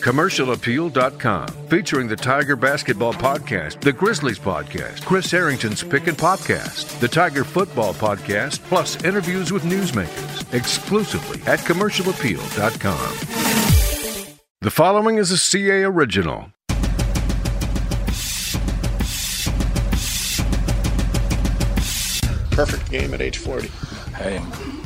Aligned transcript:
CommercialAppeal.com, 0.00 1.48
featuring 1.68 2.08
the 2.08 2.16
Tiger 2.16 2.56
Basketball 2.56 3.12
Podcast, 3.12 3.80
the 3.80 3.92
Grizzlies 3.92 4.38
Podcast, 4.38 5.04
Chris 5.04 5.30
Herrington's 5.30 5.82
Pick 5.82 6.06
and 6.06 6.16
Popcast, 6.16 6.98
the 7.00 7.08
Tiger 7.08 7.44
Football 7.44 7.92
Podcast, 7.94 8.60
plus 8.64 9.02
interviews 9.04 9.52
with 9.52 9.62
newsmakers, 9.64 10.54
exclusively 10.54 11.40
at 11.42 11.58
CommercialAppeal.com. 11.60 14.36
The 14.62 14.70
following 14.70 15.16
is 15.16 15.30
a 15.30 15.38
CA 15.38 15.84
original. 15.84 16.50
Perfect 22.50 22.90
game 22.90 23.14
at 23.14 23.20
age 23.20 23.38
40. 23.38 23.68
Hey, 24.16 24.40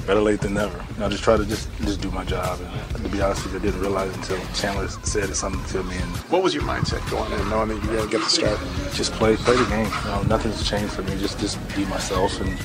better 0.06 0.20
late 0.20 0.40
than 0.40 0.54
never. 0.54 0.84
I 1.00 1.08
just 1.08 1.22
try 1.22 1.36
to 1.36 1.44
just 1.44 1.68
just 1.82 2.00
do 2.00 2.10
my 2.10 2.24
job. 2.24 2.58
And 2.94 3.04
to 3.04 3.10
be 3.10 3.20
honest 3.20 3.44
with 3.44 3.54
you, 3.54 3.60
I 3.60 3.62
didn't 3.62 3.80
realize 3.80 4.14
until 4.16 4.38
Chandler 4.54 4.88
said 4.88 5.34
something 5.34 5.64
to 5.72 5.82
me. 5.84 5.96
And 5.96 6.16
what 6.30 6.42
was 6.42 6.54
your 6.54 6.64
mindset 6.64 7.08
going 7.10 7.30
in, 7.32 7.48
knowing 7.48 7.68
that 7.68 7.82
you 7.82 7.90
were 7.90 7.96
going 7.96 8.10
to 8.10 8.18
get 8.18 8.24
the 8.24 8.30
start? 8.30 8.60
Just 8.94 9.12
play 9.12 9.36
play 9.36 9.56
the 9.56 9.64
game. 9.66 9.90
You 10.04 10.10
know, 10.10 10.22
nothing's 10.22 10.68
changed 10.68 10.92
for 10.92 11.02
me. 11.02 11.18
Just 11.18 11.38
just 11.38 11.58
be 11.74 11.84
myself 11.86 12.40
and 12.40 12.58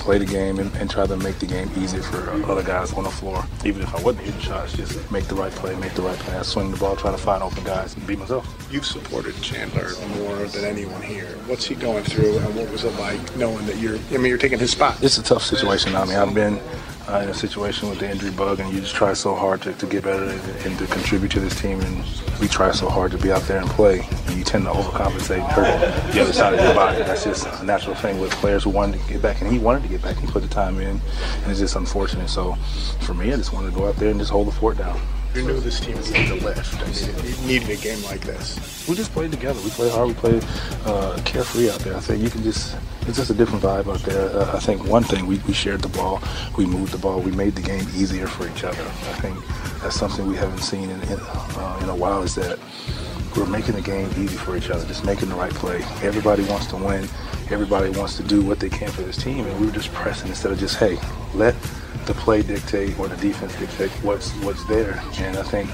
play 0.00 0.18
the 0.18 0.24
game 0.24 0.58
and, 0.58 0.74
and, 0.76 0.90
try 0.90 1.06
to 1.06 1.16
make 1.16 1.38
the 1.38 1.46
game 1.46 1.70
easier 1.76 2.02
for 2.02 2.30
other 2.50 2.62
guys 2.62 2.92
on 2.94 3.04
the 3.04 3.10
floor. 3.10 3.44
Even 3.64 3.82
if 3.82 3.94
I 3.94 4.02
wasn't 4.02 4.24
hitting 4.24 4.40
shots, 4.40 4.76
just 4.76 5.10
make 5.10 5.24
the 5.24 5.34
right 5.34 5.52
play, 5.52 5.74
make 5.76 5.94
the 5.94 6.02
right 6.02 6.18
pass, 6.20 6.48
swing 6.48 6.70
the 6.70 6.76
ball, 6.76 6.96
try 6.96 7.10
to 7.10 7.18
find 7.18 7.42
open 7.42 7.62
guys, 7.64 7.94
and 7.96 8.06
be 8.06 8.16
myself. 8.16 8.68
You've 8.70 8.86
supported 8.86 9.40
Chandler 9.40 9.90
more 10.18 10.36
than 10.46 10.64
anyone 10.64 11.02
here. 11.02 11.26
What's 11.46 11.66
he 11.66 11.74
going 11.74 12.04
through, 12.04 12.38
and 12.38 12.56
what 12.56 12.70
was 12.70 12.84
it 12.84 12.94
like 12.96 13.36
knowing 13.36 13.66
that 13.66 13.78
you're? 13.78 13.98
I 14.10 14.16
mean, 14.16 14.26
you're 14.26 14.38
taking 14.38 14.58
his 14.58 14.72
spot. 14.72 15.02
It's 15.02 15.18
a 15.18 15.22
tough 15.22 15.42
situation. 15.42 15.94
I 15.94 16.04
mean, 16.04 16.16
I've 16.16 16.34
been 16.34 16.60
uh, 17.08 17.20
in 17.20 17.28
a 17.28 17.34
situation 17.34 17.88
with 17.88 17.98
the 17.98 18.10
injury 18.10 18.30
bug, 18.30 18.60
and 18.60 18.72
you 18.72 18.80
just 18.80 18.94
try 18.94 19.12
so 19.12 19.34
hard 19.34 19.62
to, 19.62 19.72
to 19.74 19.86
get 19.86 20.04
better 20.04 20.24
and, 20.24 20.66
and, 20.66 20.78
to 20.78 20.86
contribute 20.86 21.30
to 21.32 21.40
this 21.40 21.60
team. 21.60 21.80
And 21.80 22.04
we 22.40 22.48
try 22.48 22.70
so 22.70 22.88
hard 22.88 23.10
to 23.12 23.18
be 23.18 23.32
out 23.32 23.42
there 23.42 23.58
and 23.58 23.68
play, 23.70 24.00
and 24.26 24.36
you 24.36 24.44
tend 24.44 24.64
to 24.64 24.70
overcompensate 24.70 25.42
and 25.42 25.52
hurt 25.52 26.12
the 26.12 26.20
other 26.20 26.32
side 26.32 26.54
of 26.54 26.60
your 26.60 26.74
body. 26.74 26.98
That's 26.98 27.24
just 27.24 27.46
a 27.46 27.64
natural 27.64 27.94
thing 27.94 28.20
with 28.20 28.30
players 28.32 28.64
who 28.64 28.70
wanted 28.70 29.00
to 29.00 29.08
get 29.08 29.22
back, 29.22 29.40
and 29.40 29.50
he 29.50 29.58
wanted 29.58 29.82
to 29.82 29.88
get 29.88 30.02
back. 30.02 30.16
He 30.16 30.26
put 30.26 30.42
the 30.42 30.48
time 30.48 30.80
in, 30.80 31.00
and 31.42 31.50
it's 31.50 31.60
just 31.60 31.76
unfortunate. 31.76 32.28
So 32.28 32.54
for 33.00 33.14
me, 33.14 33.32
I 33.32 33.36
just 33.36 33.52
wanted 33.52 33.72
to 33.72 33.76
go 33.76 33.88
out 33.88 33.96
there 33.96 34.10
and 34.10 34.18
just 34.18 34.30
hold 34.30 34.48
the 34.48 34.52
fort 34.52 34.78
down. 34.78 35.00
You 35.34 35.42
knew 35.42 35.60
this 35.60 35.78
team 35.78 35.96
needed 35.96 36.42
a 36.42 36.44
lift. 36.44 36.74
I 36.74 36.84
mean, 36.86 37.24
it 37.24 37.40
needed 37.42 37.70
a 37.70 37.76
game 37.76 38.02
like 38.02 38.20
this. 38.22 38.86
We 38.88 38.96
just 38.96 39.12
played 39.12 39.30
together. 39.30 39.60
We 39.62 39.70
played 39.70 39.92
hard. 39.92 40.08
We 40.08 40.14
played 40.14 40.44
uh, 40.84 41.20
carefree 41.24 41.70
out 41.70 41.78
there. 41.80 41.96
I 41.96 42.00
think 42.00 42.20
you 42.20 42.30
can 42.30 42.42
just, 42.42 42.76
it's 43.02 43.16
just 43.16 43.30
a 43.30 43.34
different 43.34 43.62
vibe 43.62 43.86
out 43.86 44.00
there. 44.00 44.28
Uh, 44.28 44.56
I 44.56 44.58
think 44.58 44.84
one 44.86 45.04
thing, 45.04 45.26
we, 45.26 45.38
we 45.46 45.52
shared 45.52 45.82
the 45.82 45.88
ball. 45.88 46.20
We 46.58 46.66
moved 46.66 46.92
the 46.92 46.98
ball. 46.98 47.20
We 47.20 47.30
made 47.30 47.54
the 47.54 47.62
game 47.62 47.86
easier 47.94 48.26
for 48.26 48.48
each 48.48 48.64
other. 48.64 48.82
I 48.82 49.20
think 49.20 49.38
that's 49.80 49.94
something 49.94 50.26
we 50.26 50.34
haven't 50.34 50.62
seen 50.62 50.90
in, 50.90 51.00
in, 51.02 51.20
uh, 51.20 51.80
in 51.84 51.88
a 51.90 51.94
while 51.94 52.22
is 52.22 52.34
that 52.34 52.58
we're 53.36 53.46
making 53.46 53.76
the 53.76 53.82
game 53.82 54.10
easy 54.18 54.36
for 54.36 54.56
each 54.56 54.68
other, 54.68 54.84
just 54.84 55.04
making 55.04 55.28
the 55.28 55.36
right 55.36 55.54
play. 55.54 55.82
Everybody 56.02 56.42
wants 56.42 56.66
to 56.66 56.76
win. 56.76 57.08
Everybody 57.50 57.90
wants 57.90 58.16
to 58.16 58.24
do 58.24 58.42
what 58.42 58.58
they 58.58 58.68
can 58.68 58.90
for 58.90 59.02
this 59.02 59.16
team. 59.16 59.46
And 59.46 59.60
we 59.60 59.66
were 59.66 59.72
just 59.72 59.92
pressing 59.92 60.28
instead 60.28 60.50
of 60.50 60.58
just, 60.58 60.76
hey, 60.76 60.98
let– 61.34 61.54
the 62.06 62.14
play 62.14 62.42
dictate 62.42 62.98
or 62.98 63.08
the 63.08 63.16
defense 63.16 63.54
dictate 63.56 63.90
what's 64.02 64.30
what's 64.42 64.64
there, 64.66 65.00
and 65.18 65.36
I 65.36 65.42
think 65.42 65.68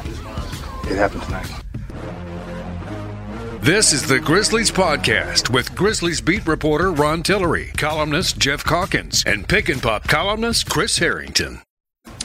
it 0.91 0.97
happened 0.97 1.23
tonight. 1.23 1.51
This 3.61 3.93
is 3.93 4.07
the 4.07 4.21
Grizzlies 4.21 4.71
Podcast 4.71 5.51
with 5.51 5.75
Grizzlies 5.75 6.21
beat 6.21 6.47
reporter 6.47 6.93
Ron 6.93 7.25
Tillery, 7.25 7.73
columnist 7.77 8.39
Jeff 8.39 8.63
Calkins, 8.63 9.25
and 9.27 9.49
pick 9.49 9.69
and 9.69 9.83
pop 9.83 10.07
columnist 10.07 10.71
Chris 10.71 10.99
Herrington. 10.99 11.66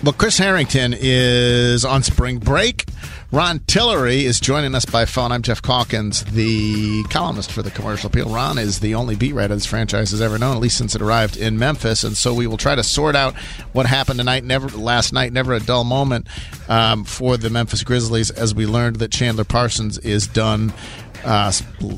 Well, 0.04 0.14
Chris 0.14 0.40
Herrington 0.40 0.96
is 0.98 1.86
on 1.86 2.02
spring 2.02 2.40
break. 2.40 2.86
Ron 3.32 3.60
Tillery 3.60 4.26
is 4.26 4.40
joining 4.40 4.74
us 4.74 4.84
by 4.84 5.06
phone. 5.06 5.32
I'm 5.32 5.44
Jeff 5.44 5.62
Calkins, 5.62 6.24
the 6.24 7.04
columnist 7.12 7.52
for 7.52 7.62
the 7.62 7.70
Commercial 7.70 8.08
Appeal. 8.08 8.28
Ron 8.28 8.58
is 8.58 8.80
the 8.80 8.96
only 8.96 9.16
beat 9.16 9.34
writer 9.34 9.54
this 9.54 9.68
franchise 9.68 10.10
has 10.10 10.20
ever 10.20 10.40
known, 10.40 10.56
at 10.56 10.60
least 10.60 10.80
since 10.80 10.96
it 10.96 11.04
arrived 11.04 11.38
in 11.38 11.60
Memphis. 11.60 12.04
And 12.04 12.18
so 12.18 12.34
we 12.34 12.48
will 12.48 12.58
try 12.58 12.74
to 12.74 12.84
sort 12.84 13.16
out 13.16 13.36
what 13.74 13.86
happened 13.86 14.18
tonight. 14.18 14.44
Never 14.44 14.70
last 14.70 15.14
night, 15.14 15.34
never 15.34 15.54
a 15.54 15.60
dull 15.60 15.84
moment 15.84 16.26
um, 16.68 17.04
for 17.04 17.38
the 17.38 17.52
Memphis 17.52 17.84
Grizzlies 17.84 18.32
as 18.32 18.56
we 18.56 18.66
learned 18.66 18.96
that 18.98 19.12
Chandler 19.12 19.44
Parsons 19.44 20.00
is 20.00 20.26
done 20.26 20.74
uh, 21.24 21.52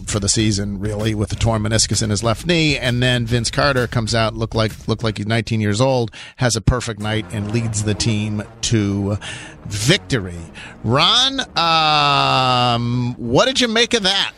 for 0.06 0.20
the 0.20 0.30
season, 0.30 0.80
really, 0.80 1.16
with 1.16 1.30
the 1.30 1.36
torn 1.36 1.64
meniscus 1.64 2.04
in 2.04 2.10
his 2.10 2.24
left 2.24 2.46
knee. 2.46 2.78
And 2.78 3.02
then 3.02 3.26
Vince 3.26 3.52
Carter 3.52 3.88
comes 3.88 4.14
out, 4.14 4.34
look 4.34 4.56
like 4.56 4.88
look 4.88 5.04
like 5.04 5.18
he's 5.18 5.28
19 5.28 5.62
years 5.62 5.82
old, 5.82 6.12
has 6.38 6.56
a 6.56 6.62
perfect 6.62 7.00
night, 7.00 7.26
and 7.32 7.52
leads 7.52 7.84
the 7.84 7.94
team 7.94 8.44
to 8.62 9.18
victory. 9.66 10.40
Ron, 10.84 11.42
um, 11.58 13.16
what 13.18 13.46
did 13.46 13.62
you 13.62 13.68
make 13.68 13.94
of 13.94 14.04
that? 14.04 14.34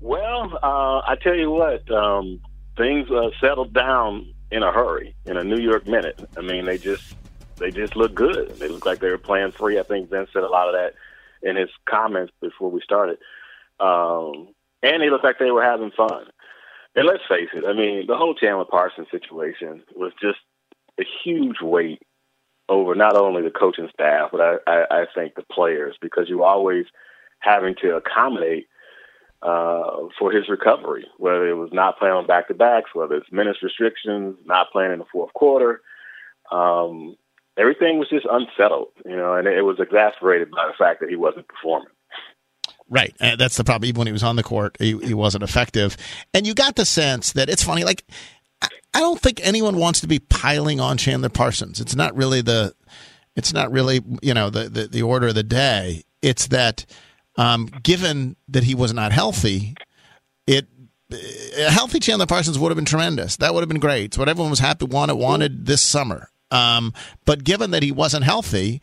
Well, 0.00 0.58
uh, 0.62 1.00
I 1.06 1.16
tell 1.22 1.36
you 1.36 1.50
what, 1.50 1.88
um, 1.90 2.40
things 2.76 3.10
uh, 3.10 3.30
settled 3.40 3.72
down 3.72 4.34
in 4.50 4.62
a 4.62 4.72
hurry 4.72 5.14
in 5.24 5.36
a 5.36 5.44
New 5.44 5.58
York 5.58 5.86
minute. 5.86 6.20
I 6.36 6.40
mean, 6.40 6.64
they 6.64 6.78
just 6.78 7.14
they 7.56 7.70
just 7.70 7.96
look 7.96 8.14
good. 8.14 8.50
They 8.58 8.68
look 8.68 8.84
like 8.84 8.98
they 8.98 9.08
were 9.08 9.18
playing 9.18 9.52
free. 9.52 9.78
I 9.78 9.82
think 9.82 10.10
Vince 10.10 10.30
said 10.32 10.42
a 10.42 10.48
lot 10.48 10.68
of 10.68 10.74
that 10.74 10.94
in 11.42 11.56
his 11.56 11.70
comments 11.88 12.32
before 12.40 12.70
we 12.70 12.80
started. 12.80 13.18
Um, 13.80 14.48
and 14.82 15.02
they 15.02 15.10
looked 15.10 15.24
like 15.24 15.38
they 15.38 15.50
were 15.50 15.64
having 15.64 15.90
fun. 15.90 16.26
And 16.94 17.06
let's 17.06 17.22
face 17.28 17.48
it, 17.54 17.64
I 17.66 17.72
mean, 17.72 18.06
the 18.06 18.16
whole 18.16 18.34
Chandler 18.34 18.64
Parsons 18.64 19.08
situation 19.10 19.82
was 19.94 20.12
just 20.20 20.38
a 21.00 21.04
huge 21.24 21.60
weight 21.62 22.02
over 22.68 22.94
not 22.94 23.16
only 23.16 23.42
the 23.42 23.50
coaching 23.50 23.88
staff, 23.92 24.30
but 24.30 24.40
I, 24.40 24.56
I, 24.66 25.02
I 25.02 25.06
think 25.14 25.34
the 25.34 25.42
players, 25.42 25.96
because 26.00 26.28
you're 26.28 26.44
always 26.44 26.86
having 27.40 27.74
to 27.82 27.96
accommodate 27.96 28.66
uh, 29.42 30.06
for 30.18 30.30
his 30.30 30.48
recovery, 30.48 31.06
whether 31.18 31.48
it 31.48 31.54
was 31.54 31.70
not 31.72 31.98
playing 31.98 32.14
on 32.14 32.26
back 32.26 32.48
to 32.48 32.54
backs, 32.54 32.90
whether 32.94 33.16
it's 33.16 33.32
minutes 33.32 33.62
restrictions, 33.62 34.36
not 34.44 34.70
playing 34.70 34.92
in 34.92 34.98
the 34.98 35.04
fourth 35.10 35.32
quarter. 35.32 35.80
Um, 36.50 37.16
everything 37.58 37.98
was 37.98 38.08
just 38.08 38.26
unsettled, 38.30 38.88
you 39.04 39.16
know, 39.16 39.34
and 39.34 39.46
it 39.46 39.62
was 39.62 39.78
exacerbated 39.78 40.50
by 40.50 40.66
the 40.66 40.74
fact 40.78 41.00
that 41.00 41.10
he 41.10 41.16
wasn't 41.16 41.46
performing. 41.48 41.88
Right. 42.88 43.14
And 43.20 43.40
that's 43.40 43.56
the 43.56 43.64
problem. 43.64 43.88
Even 43.88 44.00
when 44.00 44.06
he 44.06 44.12
was 44.12 44.22
on 44.22 44.36
the 44.36 44.42
court, 44.42 44.76
he, 44.78 44.98
he 44.98 45.14
wasn't 45.14 45.44
effective. 45.44 45.96
And 46.34 46.46
you 46.46 46.54
got 46.54 46.76
the 46.76 46.84
sense 46.84 47.32
that 47.32 47.48
it's 47.48 47.62
funny, 47.62 47.84
like, 47.84 48.04
I 48.94 49.00
don't 49.00 49.20
think 49.20 49.40
anyone 49.42 49.76
wants 49.76 50.00
to 50.02 50.06
be 50.06 50.18
piling 50.18 50.78
on 50.78 50.98
Chandler 50.98 51.30
Parsons. 51.30 51.80
It's 51.80 51.96
not 51.96 52.14
really 52.14 52.42
the, 52.42 52.74
it's 53.34 53.52
not 53.52 53.72
really, 53.72 54.02
you 54.20 54.34
know, 54.34 54.50
the, 54.50 54.68
the, 54.68 54.88
the 54.88 55.02
order 55.02 55.28
of 55.28 55.34
the 55.34 55.42
day. 55.42 56.02
It's 56.20 56.48
that, 56.48 56.84
um, 57.36 57.70
given 57.82 58.36
that 58.48 58.64
he 58.64 58.74
was 58.74 58.92
not 58.92 59.10
healthy, 59.12 59.74
it, 60.46 60.66
a 61.58 61.70
healthy 61.70 61.98
Chandler 61.98 62.26
Parsons 62.26 62.58
would 62.58 62.68
have 62.68 62.76
been 62.76 62.84
tremendous. 62.84 63.36
That 63.36 63.54
would 63.54 63.60
have 63.60 63.68
been 63.68 63.80
great. 63.80 64.04
It's 64.04 64.18
what 64.18 64.28
everyone 64.28 64.50
was 64.50 64.60
happy 64.60 64.84
wanted 64.84 65.14
wanted 65.14 65.66
this 65.66 65.80
summer. 65.80 66.28
Um, 66.52 66.92
but 67.24 67.42
given 67.42 67.70
that 67.72 67.82
he 67.82 67.90
wasn't 67.90 68.24
healthy, 68.24 68.80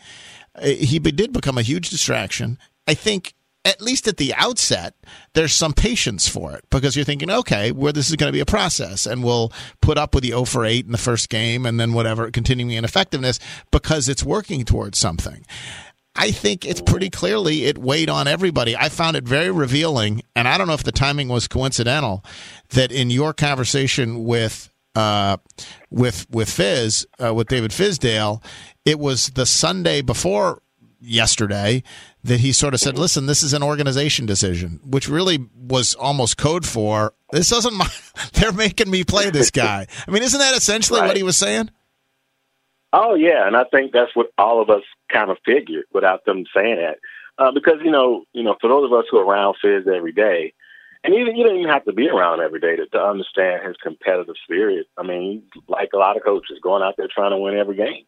eh, 0.55 0.73
he 0.73 0.99
did 0.99 1.31
become 1.31 1.57
a 1.57 1.61
huge 1.61 1.89
distraction. 1.89 2.57
I 2.87 2.95
think 2.95 3.35
at 3.65 3.81
least 3.81 4.07
at 4.07 4.17
the 4.17 4.33
outset, 4.35 4.95
there's 5.33 5.53
some 5.53 5.73
patience 5.73 6.27
for 6.27 6.53
it 6.53 6.65
because 6.69 6.95
you're 6.95 7.05
thinking, 7.05 7.29
okay, 7.29 7.71
where 7.71 7.85
well, 7.85 7.93
this 7.93 8.09
is 8.09 8.15
going 8.15 8.29
to 8.29 8.35
be 8.35 8.39
a 8.39 8.45
process, 8.45 9.05
and 9.05 9.23
we'll 9.23 9.51
put 9.81 9.97
up 9.97 10.15
with 10.15 10.23
the 10.23 10.29
0 10.29 10.45
for 10.45 10.65
8 10.65 10.85
in 10.85 10.91
the 10.91 10.97
first 10.97 11.29
game, 11.29 11.65
and 11.65 11.79
then 11.79 11.93
whatever, 11.93 12.31
continuing 12.31 12.71
in 12.71 12.85
effectiveness 12.85 13.39
because 13.71 14.09
it's 14.09 14.23
working 14.23 14.65
towards 14.65 14.97
something. 14.97 15.45
I 16.15 16.31
think 16.31 16.65
it's 16.65 16.81
pretty 16.81 17.09
clearly 17.09 17.65
it 17.65 17.77
weighed 17.77 18.09
on 18.09 18.27
everybody. 18.27 18.75
I 18.75 18.89
found 18.89 19.15
it 19.15 19.23
very 19.23 19.51
revealing, 19.51 20.23
and 20.35 20.47
I 20.47 20.57
don't 20.57 20.67
know 20.67 20.73
if 20.73 20.83
the 20.83 20.91
timing 20.91 21.27
was 21.27 21.47
coincidental 21.47 22.25
that 22.69 22.91
in 22.91 23.09
your 23.09 23.33
conversation 23.33 24.23
with 24.23 24.69
uh, 24.95 25.37
with 25.89 26.27
with 26.29 26.49
Fizz 26.49 27.07
uh, 27.23 27.33
with 27.33 27.47
David 27.47 27.71
Fizdale, 27.71 28.43
it 28.85 28.99
was 28.99 29.27
the 29.29 29.45
Sunday 29.45 30.01
before 30.01 30.61
yesterday 30.99 31.83
that 32.23 32.39
he 32.39 32.51
sort 32.51 32.73
of 32.73 32.79
said, 32.79 32.97
"Listen, 32.97 33.25
this 33.25 33.43
is 33.43 33.53
an 33.53 33.63
organization 33.63 34.25
decision," 34.25 34.79
which 34.85 35.07
really 35.07 35.47
was 35.55 35.95
almost 35.95 36.37
code 36.37 36.65
for 36.65 37.13
this 37.31 37.49
doesn't. 37.49 37.73
My, 37.73 37.87
they're 38.33 38.51
making 38.51 38.89
me 38.89 39.03
play 39.03 39.29
this 39.29 39.51
guy. 39.51 39.87
I 40.07 40.11
mean, 40.11 40.23
isn't 40.23 40.39
that 40.39 40.55
essentially 40.55 40.99
right. 40.99 41.07
what 41.07 41.17
he 41.17 41.23
was 41.23 41.37
saying? 41.37 41.69
Oh 42.91 43.13
yeah, 43.15 43.45
and 43.45 43.55
I 43.55 43.65
think 43.65 43.91
that's 43.91 44.15
what 44.15 44.31
all 44.37 44.61
of 44.61 44.69
us 44.69 44.83
kind 45.11 45.29
of 45.29 45.37
figured 45.45 45.85
without 45.93 46.25
them 46.25 46.45
saying 46.55 46.79
it, 46.79 46.99
uh, 47.37 47.51
because 47.51 47.77
you 47.83 47.91
know, 47.91 48.25
you 48.33 48.43
know, 48.43 48.55
for 48.59 48.67
those 48.67 48.85
of 48.85 48.93
us 48.93 49.05
who 49.09 49.17
are 49.17 49.25
around 49.25 49.55
Fizz 49.61 49.87
every 49.87 50.11
day, 50.11 50.53
and 51.03 51.13
even 51.13 51.35
you 51.35 51.45
don't 51.45 51.57
even 51.57 51.71
have 51.71 51.85
to 51.85 51.93
be 51.93 52.09
around 52.09 52.41
every 52.41 52.59
day 52.59 52.75
to, 52.75 52.85
to 52.87 53.01
understand 53.01 53.65
his 53.65 53.77
competitive 53.77 54.35
spirit. 54.43 54.87
I 54.97 55.03
mean, 55.03 55.43
like 55.67 55.89
a 55.93 55.97
lot 55.97 56.17
of 56.17 56.23
coaches, 56.23 56.59
going 56.61 56.83
out 56.83 56.95
there 56.97 57.07
trying 57.07 57.31
to 57.31 57.37
win 57.37 57.57
every 57.57 57.75
game. 57.75 58.05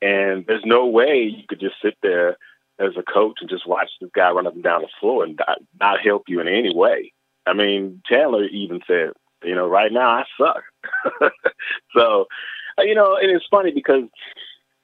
And 0.00 0.44
there's 0.46 0.64
no 0.64 0.86
way 0.86 1.22
you 1.24 1.44
could 1.48 1.60
just 1.60 1.76
sit 1.82 1.96
there 2.02 2.36
as 2.78 2.92
a 2.96 3.02
coach 3.02 3.38
and 3.40 3.50
just 3.50 3.66
watch 3.66 3.90
this 4.00 4.10
guy 4.14 4.30
run 4.30 4.46
up 4.46 4.54
and 4.54 4.62
down 4.62 4.82
the 4.82 4.88
floor 5.00 5.24
and 5.24 5.38
not, 5.38 5.58
not 5.80 6.00
help 6.00 6.24
you 6.28 6.40
in 6.40 6.48
any 6.48 6.74
way. 6.74 7.12
I 7.46 7.54
mean, 7.54 8.02
Chandler 8.06 8.44
even 8.44 8.80
said, 8.86 9.10
you 9.44 9.54
know, 9.54 9.66
right 9.66 9.92
now 9.92 10.08
I 10.08 10.24
suck. 10.38 10.62
so, 11.96 12.26
uh, 12.78 12.82
you 12.82 12.94
know, 12.94 13.16
and 13.16 13.30
it's 13.30 13.46
funny 13.50 13.72
because 13.72 14.04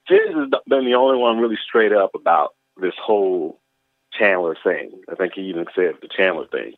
Fizz 0.07 0.35
has 0.35 0.49
been 0.67 0.85
the 0.85 0.95
only 0.95 1.17
one 1.17 1.39
really 1.39 1.57
straight 1.61 1.93
up 1.93 2.11
about 2.15 2.55
this 2.81 2.95
whole 3.01 3.59
Chandler 4.17 4.57
thing. 4.61 4.91
I 5.09 5.15
think 5.15 5.33
he 5.35 5.41
even 5.43 5.65
said 5.75 5.95
the 6.01 6.09
Chandler 6.15 6.47
thing. 6.47 6.73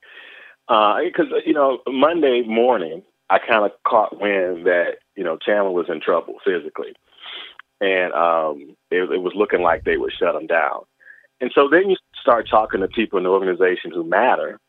Because, 0.71 1.27
uh, 1.33 1.41
you 1.45 1.53
know, 1.53 1.79
Monday 1.85 2.43
morning, 2.43 3.03
I 3.29 3.39
kind 3.39 3.65
of 3.65 3.71
caught 3.85 4.21
wind 4.21 4.65
that, 4.67 4.99
you 5.17 5.23
know, 5.23 5.37
Chandler 5.37 5.71
was 5.71 5.87
in 5.89 5.99
trouble 5.99 6.35
physically. 6.45 6.93
And 7.81 8.13
um, 8.13 8.77
it, 8.89 9.11
it 9.11 9.21
was 9.21 9.33
looking 9.35 9.61
like 9.61 9.83
they 9.83 9.97
would 9.97 10.13
shut 10.17 10.35
him 10.35 10.47
down. 10.47 10.83
And 11.41 11.51
so 11.53 11.67
then 11.69 11.89
you 11.89 11.97
start 12.21 12.47
talking 12.49 12.79
to 12.79 12.87
people 12.87 13.17
in 13.17 13.23
the 13.25 13.31
organization 13.31 13.91
who 13.91 14.05
matter, 14.05 14.59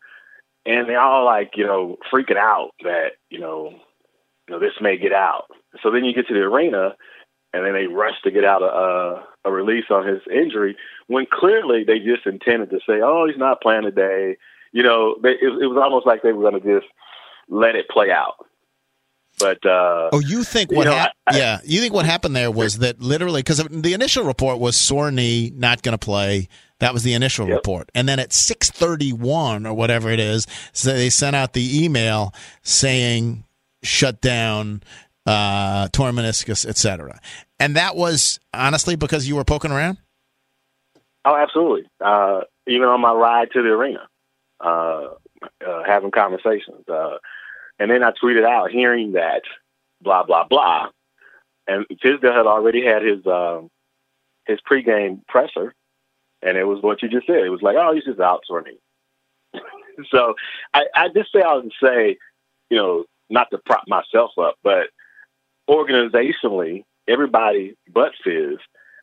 and 0.66 0.88
they 0.88 0.96
all 0.96 1.25
like, 1.25 1.52
you 1.54 1.66
know, 1.66 1.99
freaking 2.12 2.38
out 2.38 2.70
that, 2.82 3.10
you 3.31 3.38
know, 3.38 3.75
you 4.49 4.54
know, 4.54 4.58
this 4.58 4.72
may 4.81 4.96
get 4.96 5.12
out. 5.12 5.44
So 5.82 5.90
then 5.93 6.04
you 6.04 6.14
get 6.14 6.26
to 6.28 6.34
the 6.34 6.40
arena, 6.40 6.96
and 7.52 7.64
then 7.64 7.75
they 7.75 7.87
rush 7.87 8.20
to 8.25 8.31
get 8.31 8.44
out 8.44 8.62
a, 8.62 9.49
a 9.49 9.52
release 9.52 9.84
on 9.90 10.06
his 10.06 10.20
injury 10.34 10.76
when 11.06 11.26
clearly 11.31 11.84
they 11.84 11.99
just 11.99 12.26
intended 12.26 12.70
to 12.70 12.78
say, 12.78 13.00
"Oh, 13.02 13.26
he's 13.28 13.38
not 13.38 13.60
playing 13.60 13.82
today." 13.82 14.37
You 14.72 14.82
know, 14.82 15.16
they, 15.22 15.30
it, 15.30 15.62
it 15.62 15.66
was 15.66 15.78
almost 15.82 16.06
like 16.06 16.22
they 16.22 16.32
were 16.32 16.50
going 16.50 16.62
to 16.62 16.80
just 16.80 16.90
let 17.48 17.76
it 17.76 17.88
play 17.88 18.10
out. 18.10 18.46
But 19.38 19.64
uh, 19.64 20.10
oh, 20.12 20.20
you 20.20 20.44
think 20.44 20.70
what? 20.70 20.84
You 20.84 20.90
know, 20.90 20.96
ha- 20.96 21.12
I, 21.26 21.38
yeah, 21.38 21.60
you 21.64 21.80
think 21.80 21.94
what 21.94 22.04
happened 22.04 22.36
there 22.36 22.50
was 22.50 22.78
that 22.78 23.00
literally 23.00 23.40
because 23.40 23.58
the 23.58 23.94
initial 23.94 24.24
report 24.24 24.58
was 24.58 24.76
sore 24.76 25.10
knee, 25.10 25.52
not 25.54 25.82
going 25.82 25.98
to 25.98 26.04
play. 26.04 26.48
That 26.80 26.92
was 26.92 27.02
the 27.02 27.14
initial 27.14 27.46
yep. 27.46 27.56
report, 27.56 27.90
and 27.94 28.08
then 28.08 28.19
at 28.19 28.32
six 28.32 28.70
thirty 28.70 29.12
one 29.12 29.66
or 29.66 29.74
whatever 29.74 30.10
it 30.10 30.20
is, 30.20 30.46
so 30.72 30.92
they 30.92 31.10
sent 31.10 31.34
out 31.34 31.54
the 31.54 31.84
email 31.84 32.34
saying 32.62 33.44
shut 33.82 34.20
down, 34.20 34.82
uh, 35.26 35.88
torn 35.92 36.14
meniscus, 36.14 36.66
etc. 36.66 37.20
And 37.58 37.76
that 37.76 37.96
was 37.96 38.38
honestly 38.52 38.96
because 38.96 39.26
you 39.28 39.36
were 39.36 39.44
poking 39.44 39.70
around. 39.70 39.98
Oh, 41.25 41.36
absolutely. 41.36 41.88
Uh, 42.00 42.40
even 42.66 42.88
on 42.88 43.00
my 43.00 43.12
ride 43.12 43.50
to 43.52 43.62
the 43.62 43.68
arena, 43.68 44.08
uh, 44.62 45.09
uh, 45.67 45.82
having 45.85 46.11
conversations. 46.11 46.88
Uh, 46.88 47.19
and 47.79 47.91
then 47.91 48.03
I 48.03 48.12
tweeted 48.12 48.44
out, 48.44 48.70
hearing 48.70 49.12
that, 49.12 49.43
blah 50.00 50.23
blah 50.25 50.44
blah. 50.44 50.88
And 51.67 51.87
Fizdale 52.05 52.37
had 52.37 52.47
already 52.47 52.85
had 52.85 53.03
his 53.03 53.25
uh, 53.26 53.62
his 54.47 54.59
pregame 54.69 55.26
presser, 55.26 55.75
and 56.43 56.56
it 56.56 56.64
was 56.64 56.82
what 56.82 57.03
you 57.03 57.09
just 57.09 57.26
said. 57.26 57.44
It 57.44 57.50
was 57.50 57.62
like, 57.62 57.76
oh, 57.79 57.94
he's 57.94 58.05
just 58.05 58.19
outsourcing. 58.19 58.79
so 60.11 60.35
I, 60.75 60.85
I 60.94 61.09
just 61.09 61.32
say 61.32 61.43
I 61.43 61.55
would 61.55 61.73
say, 61.82 62.17
you 62.70 62.76
know, 62.76 63.05
not 63.31 63.50
to 63.50 63.59
prop 63.59 63.85
myself 63.87 64.32
up, 64.38 64.56
but 64.62 64.88
organizationally, 65.69 66.85
everybody 67.09 67.76
but 67.93 68.12
Fizz, 68.25 68.59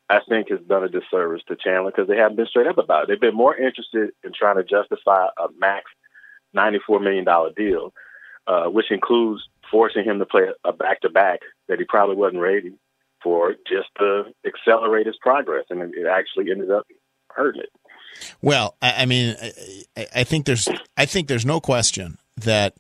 I 0.10 0.20
think, 0.28 0.50
has 0.50 0.60
done 0.62 0.84
a 0.84 0.90
disservice 0.90 1.44
to 1.48 1.56
Chandler 1.56 1.92
because 1.92 2.08
they 2.08 2.18
haven't 2.18 2.38
been 2.38 2.48
straight 2.48 2.68
up 2.68 2.80
about 2.80 3.04
it. 3.04 3.10
They've 3.10 3.22
been 3.22 3.36
more 3.36 3.56
interested 3.56 4.10
in 4.24 4.32
trying 4.34 4.58
to 4.58 4.64
justify 4.64 5.28
a 5.38 5.48
max 5.60 5.86
$94 6.56 7.02
million 7.02 7.26
deal, 7.56 7.94
uh, 8.48 8.66
which 8.66 8.92
includes 8.92 9.44
forcing 9.70 10.04
him 10.04 10.18
to 10.20 10.26
play 10.26 10.48
a 10.64 10.74
back 10.74 11.02
to 11.02 11.10
back 11.10 11.42
that 11.68 11.78
he 11.78 11.86
probably 11.86 12.16
wasn't 12.16 12.42
ready 12.42 12.74
for 13.22 13.54
just 13.68 13.90
to 14.00 14.24
accelerate 14.46 15.06
his 15.06 15.18
progress. 15.22 15.66
And 15.70 15.82
it 15.94 16.08
actually 16.08 16.52
ended 16.52 16.72
up 16.72 16.88
hurting 17.30 17.62
it. 17.62 17.70
Well, 18.42 18.76
I, 18.82 19.06
mean, 19.06 19.36
I, 19.96 20.08
I 20.16 20.24
think 20.24 20.48
there's, 20.48 20.68
I 20.98 21.06
think 21.06 21.28
there's 21.28 21.46
no 21.46 21.62
question 21.62 22.18
that 22.38 22.76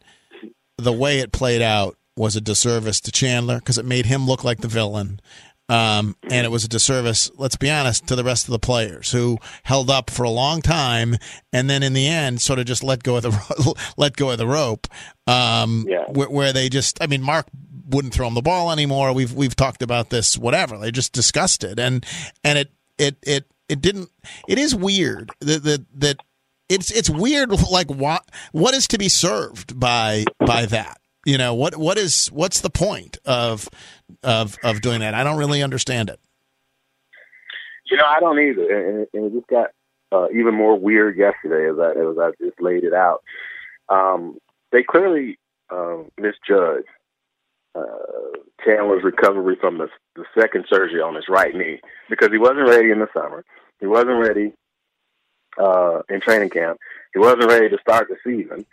the 0.78 0.94
way 0.94 1.20
it 1.20 1.32
played 1.32 1.62
out 1.62 1.96
was 2.16 2.36
a 2.36 2.42
disservice 2.42 3.00
to 3.02 3.12
Chandler 3.12 3.60
because 3.60 3.78
it 3.78 3.86
made 3.86 4.06
him 4.06 4.26
look 4.26 4.44
like 4.44 4.60
the 4.60 4.68
villain. 4.68 5.22
Um, 5.70 6.16
and 6.24 6.46
it 6.46 6.50
was 6.50 6.66
a 6.66 6.68
disservice, 6.68 7.30
let's 7.38 7.56
be 7.56 7.70
honest, 7.70 8.08
to 8.08 8.16
the 8.16 8.24
rest 8.24 8.48
of 8.48 8.52
the 8.52 8.60
players 8.60 9.12
who 9.12 9.38
held 9.64 9.92
up 9.92 10.10
for 10.10 10.24
a 10.24 10.30
long 10.30 10.64
time, 10.64 11.16
and 11.54 11.70
then 11.70 11.84
in 11.84 11.94
the 11.94 12.08
end, 12.08 12.42
sort 12.42 12.58
of 12.58 12.66
just 12.66 12.84
let 12.84 13.04
go 13.04 13.18
of 13.18 13.24
the 13.24 13.76
let 13.98 14.16
go 14.16 14.32
of 14.32 14.40
the 14.40 14.48
rope. 14.48 14.88
Um, 15.28 15.86
yeah. 15.88 16.06
where, 16.08 16.30
where, 16.30 16.54
they 16.54 16.70
just, 16.70 17.04
I 17.04 17.08
mean, 17.08 17.22
Mark 17.22 17.46
wouldn't 17.90 18.14
throw 18.16 18.28
him 18.28 18.34
the 18.34 18.42
ball 18.42 18.72
anymore. 18.72 19.14
We've 19.14 19.34
we've 19.34 19.56
talked 19.56 19.82
about 19.82 20.10
this, 20.10 20.38
whatever. 20.38 20.78
They 20.78 20.92
just 20.92 21.14
discussed 21.14 21.64
it, 21.64 21.80
and 21.80 22.06
and 22.44 22.58
it 22.58 22.72
it 22.98 23.18
it 23.24 23.46
it 23.68 23.82
didn't. 23.82 24.10
It 24.48 24.58
is 24.58 24.76
weird 24.76 25.32
that 25.40 25.64
that 25.64 25.86
that 25.96 26.18
it's 26.68 26.92
it's 26.92 27.10
weird. 27.10 27.52
Like 27.70 27.90
what 27.90 28.24
what 28.52 28.74
is 28.74 28.88
to 28.90 28.98
be 28.98 29.10
served 29.10 29.80
by 29.80 30.26
by 30.40 30.66
that? 30.68 31.00
You 31.26 31.38
know 31.38 31.54
what 31.54 31.76
what 31.78 31.98
is 31.98 32.28
what's 32.28 32.62
the 32.62 32.70
point 32.70 33.18
of 33.26 33.70
of 34.24 34.58
of 34.64 34.82
doing 34.82 35.00
that? 35.02 35.14
I 35.14 35.24
don't 35.24 35.38
really 35.38 35.64
understand 35.64 36.10
it. 36.10 36.20
You 37.90 37.98
know, 37.98 38.06
I 38.08 38.20
don't 38.20 38.40
either, 38.40 38.90
and, 38.90 39.08
and 39.14 39.26
it 39.26 39.34
just 39.34 39.48
got 39.48 39.70
uh, 40.12 40.28
even 40.30 40.54
more 40.54 40.78
weird 40.78 41.18
yesterday 41.18 41.70
as 41.70 41.80
I 41.80 41.92
as 42.00 42.18
I 42.18 42.44
just 42.44 42.62
laid 42.62 42.84
it 42.84 42.94
out. 42.94 43.24
Um, 43.90 44.38
they 44.72 44.84
clearly 44.84 45.40
um, 45.72 46.10
misjudged 46.20 46.88
uh, 47.76 47.84
Chandler's 48.64 49.04
recovery 49.04 49.56
from 49.60 49.78
the, 49.78 49.88
the 50.16 50.26
second 50.38 50.66
surgery 50.70 51.02
on 51.02 51.16
his 51.16 51.26
right 51.30 51.56
knee 51.56 51.80
because 52.10 52.30
he 52.32 52.38
wasn't 52.38 52.68
ready 52.68 52.92
in 52.92 53.00
the 53.00 53.08
summer. 53.14 53.44
He 53.80 53.88
wasn't 53.88 54.20
ready 54.20 54.54
uh, 55.58 56.02
in 56.10 56.22
training 56.22 56.50
camp. 56.50 56.80
He 57.14 57.20
wasn't 57.20 57.46
ready 57.46 57.70
to 57.70 57.78
start 57.80 58.08
the 58.10 58.18
season. 58.24 58.66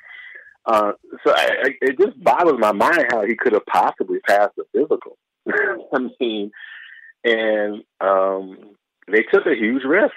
Uh, 0.67 0.93
so 1.25 1.33
I, 1.33 1.49
I, 1.63 1.69
it 1.81 1.99
just 1.99 2.23
boggles 2.23 2.59
my 2.59 2.73
mind 2.73 3.07
how 3.11 3.25
he 3.25 3.37
could 3.37 3.53
have 3.53 3.67
possibly 3.67 4.19
passed 4.21 4.57
the 4.57 4.65
physical. 4.73 5.17
I 5.93 5.99
mean, 6.21 6.51
and 7.25 7.83
um, 8.01 8.77
they 9.11 9.23
took 9.33 9.47
a 9.47 9.55
huge 9.55 9.85
risk. 9.85 10.15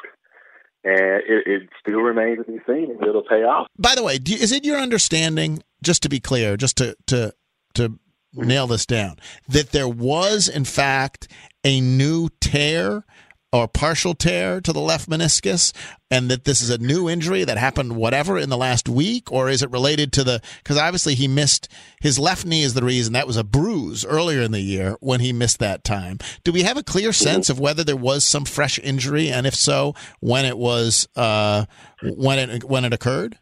And 0.82 1.22
it, 1.28 1.46
it, 1.46 1.70
still 1.82 2.00
remains 2.00 2.46
to 2.46 2.52
be 2.54 2.60
seen 2.66 2.90
if 2.90 3.02
it'll 3.02 3.24
pay 3.24 3.44
off. 3.44 3.68
By 3.78 3.96
the 3.96 4.04
way, 4.04 4.18
you, 4.26 4.38
is 4.38 4.54
it 4.54 4.64
your 4.64 4.78
understanding, 4.78 5.62
just 5.84 6.02
to 6.04 6.10
be 6.10 6.22
clear, 6.22 6.56
just 6.56 6.78
to 6.78 6.96
to 7.08 7.34
to 7.74 8.00
nail 8.34 8.66
this 8.66 8.86
down, 8.86 9.18
that 9.50 9.72
there 9.72 9.90
was 9.90 10.48
in 10.48 10.64
fact 10.64 11.28
a 11.66 11.82
new 11.82 12.30
tear 12.40 13.04
or 13.52 13.68
partial 13.68 14.14
tear 14.14 14.62
to 14.62 14.72
the 14.72 14.80
left 14.80 15.10
meniscus 15.10 15.74
and 16.12 16.30
that 16.30 16.44
this 16.44 16.62
is 16.62 16.70
a 16.70 16.78
new 16.78 17.10
injury 17.10 17.44
that 17.44 17.58
happened 17.58 17.96
whatever 17.96 18.38
in 18.38 18.50
the 18.50 18.58
last 18.58 18.88
week 18.88 19.32
or 19.32 19.50
is 19.50 19.64
it 19.64 19.72
related 19.72 20.14
to 20.14 20.24
the 20.24 20.42
because 20.64 20.78
obviously 20.78 21.16
he 21.16 21.28
missed 21.28 21.68
his 22.02 22.20
left 22.20 22.46
knee 22.46 22.64
is 22.64 22.74
the 22.74 22.84
reason 22.84 23.14
that 23.14 23.28
was 23.28 23.38
a 23.38 23.44
bruise 23.44 24.06
earlier 24.06 24.42
in 24.42 24.52
the 24.52 24.62
year 24.62 24.98
when 25.00 25.20
he 25.20 25.34
missed 25.34 25.60
that 25.60 25.84
time. 25.84 26.20
Do 26.44 26.52
we 26.52 26.64
have 26.64 26.78
a 26.78 26.84
clear 26.84 27.12
sense 27.12 27.50
of 27.50 27.60
whether 27.60 27.84
there 27.84 27.96
was 27.96 28.24
some 28.24 28.46
fresh 28.46 28.80
injury 28.80 29.32
and 29.32 29.48
if 29.48 29.56
so 29.56 29.96
when 30.20 30.46
it 30.46 30.58
was 30.58 31.08
uh, 31.16 31.66
when 32.04 32.38
it 32.38 32.64
when 32.64 32.86
it 32.86 32.94
occurred? 32.94 33.38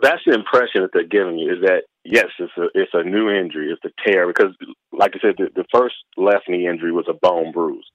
That's 0.00 0.22
the 0.26 0.34
impression 0.34 0.82
that 0.82 0.90
they're 0.92 1.06
giving 1.06 1.38
you 1.38 1.52
is 1.52 1.60
that 1.62 1.82
yes 2.04 2.26
it's 2.38 2.52
a 2.56 2.66
it's 2.74 2.90
a 2.94 3.04
new 3.04 3.30
injury 3.30 3.70
it's 3.70 3.84
a 3.84 4.02
tear 4.04 4.26
because 4.26 4.52
like 4.92 5.12
i 5.14 5.18
said 5.20 5.34
the, 5.38 5.48
the 5.54 5.64
first 5.72 5.94
left 6.16 6.48
knee 6.48 6.66
injury 6.66 6.90
was 6.90 7.06
a 7.08 7.14
bone 7.14 7.52
bruise 7.52 7.86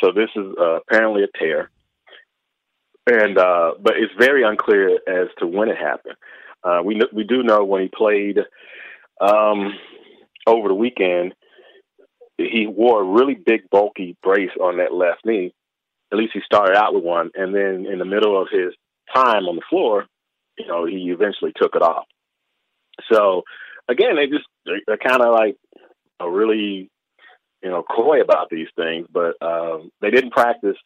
so 0.00 0.12
this 0.12 0.30
is 0.36 0.46
uh, 0.60 0.80
apparently 0.80 1.22
a 1.24 1.38
tear, 1.38 1.70
and 3.06 3.38
uh, 3.38 3.72
but 3.80 3.94
it's 3.96 4.12
very 4.18 4.42
unclear 4.42 4.98
as 5.08 5.28
to 5.38 5.46
when 5.46 5.68
it 5.68 5.76
happened. 5.76 6.16
Uh, 6.62 6.80
we 6.84 7.00
we 7.12 7.24
do 7.24 7.42
know 7.42 7.64
when 7.64 7.82
he 7.82 7.88
played 7.88 8.38
um, 9.20 9.74
over 10.46 10.68
the 10.68 10.74
weekend, 10.74 11.34
he 12.38 12.66
wore 12.66 13.02
a 13.02 13.04
really 13.04 13.34
big 13.34 13.68
bulky 13.70 14.16
brace 14.22 14.50
on 14.60 14.78
that 14.78 14.92
left 14.92 15.24
knee. 15.24 15.52
At 16.12 16.18
least 16.18 16.32
he 16.34 16.40
started 16.44 16.76
out 16.76 16.94
with 16.94 17.04
one, 17.04 17.30
and 17.34 17.54
then 17.54 17.86
in 17.90 17.98
the 17.98 18.04
middle 18.04 18.40
of 18.40 18.48
his 18.50 18.74
time 19.14 19.46
on 19.46 19.56
the 19.56 19.62
floor, 19.68 20.06
you 20.58 20.66
know, 20.66 20.86
he 20.86 21.10
eventually 21.10 21.52
took 21.56 21.74
it 21.74 21.82
off. 21.82 22.06
So 23.12 23.42
again, 23.88 24.16
they 24.16 24.26
just 24.26 24.46
they're 24.86 24.96
kind 24.96 25.22
of 25.22 25.32
like 25.32 25.56
a 26.20 26.30
really 26.30 26.90
you 27.64 27.70
know, 27.70 27.82
coy 27.82 28.20
about 28.20 28.50
these 28.50 28.68
things, 28.76 29.06
but 29.10 29.34
um, 29.40 29.90
they 30.02 30.10
didn't 30.10 30.32
practice 30.32 30.76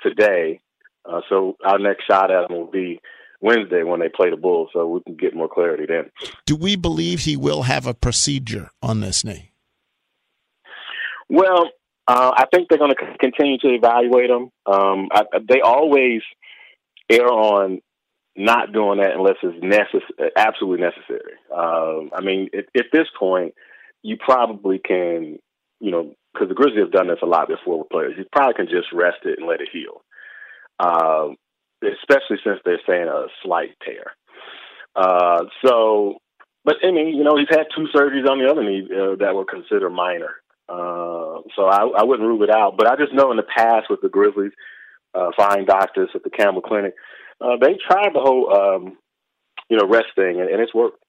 today. 0.00 0.60
Uh, 1.04 1.20
so 1.28 1.56
our 1.64 1.78
next 1.78 2.06
shot 2.06 2.30
at 2.30 2.48
them 2.48 2.56
will 2.56 2.70
be 2.70 3.00
Wednesday 3.42 3.82
when 3.82 4.00
they 4.00 4.08
play 4.08 4.30
the 4.30 4.36
Bulls, 4.36 4.70
so 4.72 4.86
we 4.86 5.00
can 5.02 5.14
get 5.16 5.34
more 5.34 5.48
clarity 5.48 5.84
then. 5.86 6.10
Do 6.46 6.56
we 6.56 6.74
believe 6.74 7.20
he 7.20 7.36
will 7.36 7.62
have 7.62 7.86
a 7.86 7.92
procedure 7.92 8.70
on 8.80 9.00
this 9.00 9.24
knee? 9.24 9.50
Well, 11.28 11.70
uh, 12.08 12.32
I 12.36 12.46
think 12.52 12.68
they're 12.68 12.78
going 12.78 12.94
to 12.94 13.16
continue 13.18 13.58
to 13.58 13.68
evaluate 13.68 14.30
him. 14.30 14.50
Um, 14.64 15.08
I, 15.12 15.24
they 15.46 15.60
always 15.60 16.22
err 17.10 17.28
on 17.28 17.82
not 18.36 18.72
doing 18.72 19.00
that 19.00 19.14
unless 19.14 19.36
it's 19.42 19.62
necess- 19.62 20.30
absolutely 20.36 20.84
necessary. 20.84 21.34
Um, 21.54 22.10
I 22.14 22.22
mean, 22.22 22.48
at, 22.56 22.64
at 22.76 22.86
this 22.92 23.06
point, 23.18 23.54
you 24.02 24.16
probably 24.16 24.78
can, 24.78 25.38
you 25.80 25.90
know, 25.90 26.14
because 26.32 26.48
the 26.48 26.54
Grizzlies 26.54 26.80
have 26.80 26.92
done 26.92 27.08
this 27.08 27.22
a 27.22 27.26
lot 27.26 27.48
before 27.48 27.78
with 27.78 27.90
players. 27.90 28.14
You 28.16 28.24
probably 28.32 28.54
can 28.54 28.66
just 28.66 28.92
rest 28.92 29.18
it 29.24 29.38
and 29.38 29.48
let 29.48 29.60
it 29.60 29.68
heal, 29.72 30.02
um, 30.78 31.36
especially 31.82 32.38
since 32.44 32.60
they're 32.64 32.80
saying 32.86 33.08
a 33.08 33.26
slight 33.42 33.76
tear. 33.84 34.12
Uh, 34.94 35.44
so, 35.64 36.18
but 36.64 36.76
I 36.82 36.90
mean, 36.90 37.08
you 37.08 37.24
know, 37.24 37.36
he's 37.36 37.48
had 37.50 37.66
two 37.74 37.86
surgeries 37.94 38.28
on 38.28 38.38
the 38.38 38.50
other 38.50 38.62
knee 38.62 38.88
uh, 38.90 39.16
that 39.16 39.34
were 39.34 39.44
considered 39.44 39.90
minor. 39.90 40.36
Uh, 40.68 41.42
so 41.56 41.66
I, 41.66 41.84
I 41.98 42.04
wouldn't 42.04 42.26
rule 42.26 42.42
it 42.42 42.54
out. 42.54 42.76
But 42.76 42.86
I 42.86 42.96
just 42.96 43.12
know 43.12 43.30
in 43.30 43.36
the 43.36 43.42
past 43.42 43.90
with 43.90 44.00
the 44.00 44.08
Grizzlies, 44.08 44.52
uh, 45.14 45.30
fine 45.36 45.66
doctors 45.66 46.10
at 46.14 46.22
the 46.22 46.30
Campbell 46.30 46.62
Clinic. 46.62 46.94
Uh, 47.40 47.56
they 47.60 47.76
tried 47.86 48.14
the 48.14 48.20
whole, 48.20 48.52
um, 48.54 48.96
you 49.68 49.76
know, 49.76 49.86
rest 49.86 50.08
thing, 50.14 50.40
and, 50.40 50.48
and 50.48 50.60
it's 50.60 50.74
worked. 50.74 51.02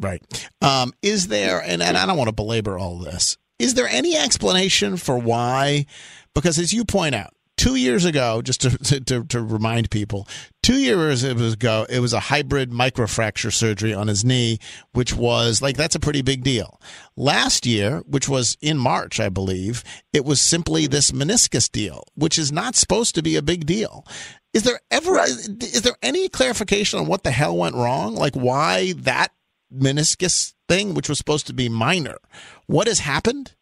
Right. 0.00 0.22
Um, 0.60 0.92
is 1.02 1.28
there, 1.28 1.62
and, 1.62 1.82
and 1.82 1.96
I 1.96 2.06
don't 2.06 2.16
want 2.16 2.28
to 2.28 2.34
belabor 2.34 2.78
all 2.78 2.98
this, 2.98 3.36
is 3.62 3.74
there 3.74 3.88
any 3.88 4.16
explanation 4.16 4.96
for 4.96 5.16
why? 5.16 5.86
Because 6.34 6.58
as 6.58 6.72
you 6.72 6.84
point 6.84 7.14
out, 7.14 7.32
two 7.56 7.76
years 7.76 8.04
ago, 8.04 8.42
just 8.42 8.62
to, 8.62 9.00
to, 9.04 9.24
to, 9.24 9.40
remind 9.40 9.88
people, 9.88 10.26
two 10.64 10.80
years 10.80 11.22
ago, 11.22 11.86
it 11.88 12.00
was 12.00 12.12
a 12.12 12.18
hybrid 12.18 12.72
microfracture 12.72 13.52
surgery 13.52 13.94
on 13.94 14.08
his 14.08 14.24
knee, 14.24 14.58
which 14.94 15.14
was 15.14 15.62
like, 15.62 15.76
that's 15.76 15.94
a 15.94 16.00
pretty 16.00 16.22
big 16.22 16.42
deal. 16.42 16.80
Last 17.16 17.64
year, 17.64 18.02
which 18.06 18.28
was 18.28 18.58
in 18.60 18.78
March, 18.78 19.20
I 19.20 19.28
believe, 19.28 19.84
it 20.12 20.24
was 20.24 20.40
simply 20.40 20.88
this 20.88 21.12
meniscus 21.12 21.70
deal, 21.70 22.02
which 22.16 22.38
is 22.38 22.50
not 22.50 22.74
supposed 22.74 23.14
to 23.14 23.22
be 23.22 23.36
a 23.36 23.42
big 23.42 23.64
deal. 23.64 24.04
Is 24.52 24.64
there 24.64 24.80
ever, 24.90 25.20
is 25.20 25.82
there 25.82 25.96
any 26.02 26.28
clarification 26.28 26.98
on 26.98 27.06
what 27.06 27.22
the 27.22 27.30
hell 27.30 27.56
went 27.56 27.76
wrong? 27.76 28.16
Like 28.16 28.34
why 28.34 28.94
that 28.98 29.28
meniscus 29.72 30.52
thing, 30.72 30.94
which 30.94 31.08
was 31.08 31.18
supposed 31.18 31.46
to 31.48 31.52
be 31.52 31.68
minor, 31.68 32.18
what 32.66 32.86
has 32.86 33.00
happened? 33.00 33.54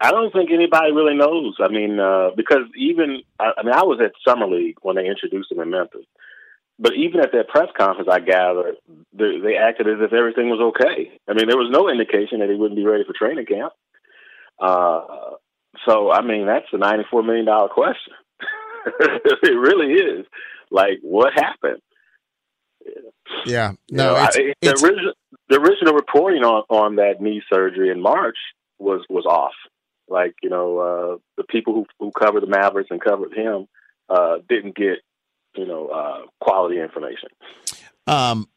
I 0.00 0.10
don't 0.10 0.32
think 0.32 0.50
anybody 0.50 0.92
really 0.92 1.14
knows. 1.14 1.56
I 1.60 1.68
mean, 1.68 2.00
uh, 2.00 2.30
because 2.36 2.64
even 2.76 3.22
I, 3.38 3.52
I 3.56 3.62
mean, 3.62 3.74
I 3.74 3.84
was 3.84 4.00
at 4.02 4.12
Summer 4.26 4.48
League 4.48 4.78
when 4.82 4.96
they 4.96 5.06
introduced 5.06 5.52
him 5.52 5.60
in 5.60 5.70
Memphis, 5.70 6.06
but 6.78 6.94
even 6.94 7.20
at 7.20 7.32
that 7.32 7.48
press 7.48 7.68
conference, 7.78 8.08
I 8.10 8.18
gathered 8.18 8.76
they, 9.12 9.38
they 9.38 9.56
acted 9.56 9.86
as 9.88 9.98
if 10.00 10.12
everything 10.12 10.48
was 10.48 10.74
okay. 10.74 11.12
I 11.28 11.34
mean, 11.34 11.46
there 11.46 11.56
was 11.56 11.70
no 11.70 11.88
indication 11.88 12.40
that 12.40 12.50
he 12.50 12.56
wouldn't 12.56 12.76
be 12.76 12.86
ready 12.86 13.04
for 13.04 13.12
training 13.12 13.46
camp. 13.46 13.72
Uh, 14.60 15.36
so, 15.86 16.10
I 16.10 16.22
mean, 16.22 16.46
that's 16.46 16.66
a 16.72 16.78
ninety-four 16.78 17.22
million 17.22 17.46
dollar 17.46 17.68
question. 17.68 18.14
it 18.86 19.56
really 19.56 19.92
is. 19.92 20.26
Like, 20.70 20.98
what 21.02 21.32
happened? 21.34 21.80
Yeah, 23.46 23.72
no, 23.90 24.10
you 24.10 24.18
know, 24.18 24.24
it's, 24.24 24.36
I, 24.36 24.54
the, 24.60 24.70
original, 24.84 25.12
the 25.52 25.60
original 25.60 25.92
reporting 25.92 26.42
on 26.44 26.64
on 26.70 26.96
that 26.96 27.20
knee 27.20 27.42
surgery 27.52 27.90
in 27.90 28.00
March 28.00 28.38
was 28.78 29.04
was 29.10 29.26
off. 29.26 29.52
Like 30.08 30.34
you 30.42 30.48
know, 30.48 30.78
uh, 30.78 31.16
the 31.36 31.44
people 31.44 31.74
who 31.74 31.86
who 31.98 32.10
covered 32.10 32.42
the 32.42 32.46
Mavericks 32.46 32.90
and 32.90 33.00
covered 33.00 33.34
him 33.34 33.68
uh, 34.08 34.38
didn't 34.48 34.74
get 34.74 34.98
you 35.54 35.66
know 35.66 35.88
uh, 35.88 36.20
quality 36.40 36.80
information. 36.80 37.28
Um, 38.04 38.48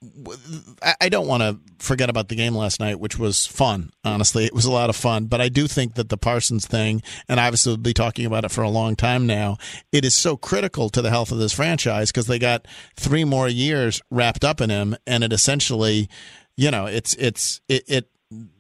I 1.00 1.10
don't 1.10 1.28
want 1.28 1.44
to 1.44 1.60
forget 1.78 2.10
about 2.10 2.30
the 2.30 2.36
game 2.36 2.56
last 2.56 2.80
night, 2.80 3.00
which 3.00 3.20
was 3.20 3.46
fun. 3.46 3.92
Honestly, 4.04 4.46
it 4.46 4.54
was 4.54 4.66
a 4.66 4.72
lot 4.72 4.90
of 4.90 4.96
fun. 4.96 5.26
But 5.26 5.40
I 5.40 5.50
do 5.50 5.68
think 5.68 5.94
that 5.96 6.10
the 6.10 6.18
Parsons 6.18 6.66
thing, 6.66 7.04
and 7.30 7.40
obviously 7.40 7.72
we'll 7.72 7.78
be 7.78 7.94
talking 7.94 8.26
about 8.26 8.44
it 8.44 8.50
for 8.50 8.64
a 8.64 8.70
long 8.70 8.96
time 8.96 9.28
now, 9.28 9.58
it 9.92 10.04
is 10.04 10.16
so 10.16 10.36
critical 10.36 10.90
to 10.90 11.02
the 11.02 11.12
health 11.12 11.32
of 11.32 11.38
this 11.38 11.54
franchise 11.54 12.12
because 12.12 12.26
they 12.26 12.40
got 12.40 12.68
three 12.96 13.24
more 13.24 13.48
years 13.48 14.02
wrapped 14.10 14.44
up 14.44 14.62
in 14.62 14.72
him, 14.72 14.96
and 15.06 15.24
it 15.24 15.32
essentially, 15.32 16.10
you 16.58 16.72
know, 16.72 16.86
it's 16.86 17.14
it's 17.16 17.62
it, 17.68 17.84
it 17.88 18.10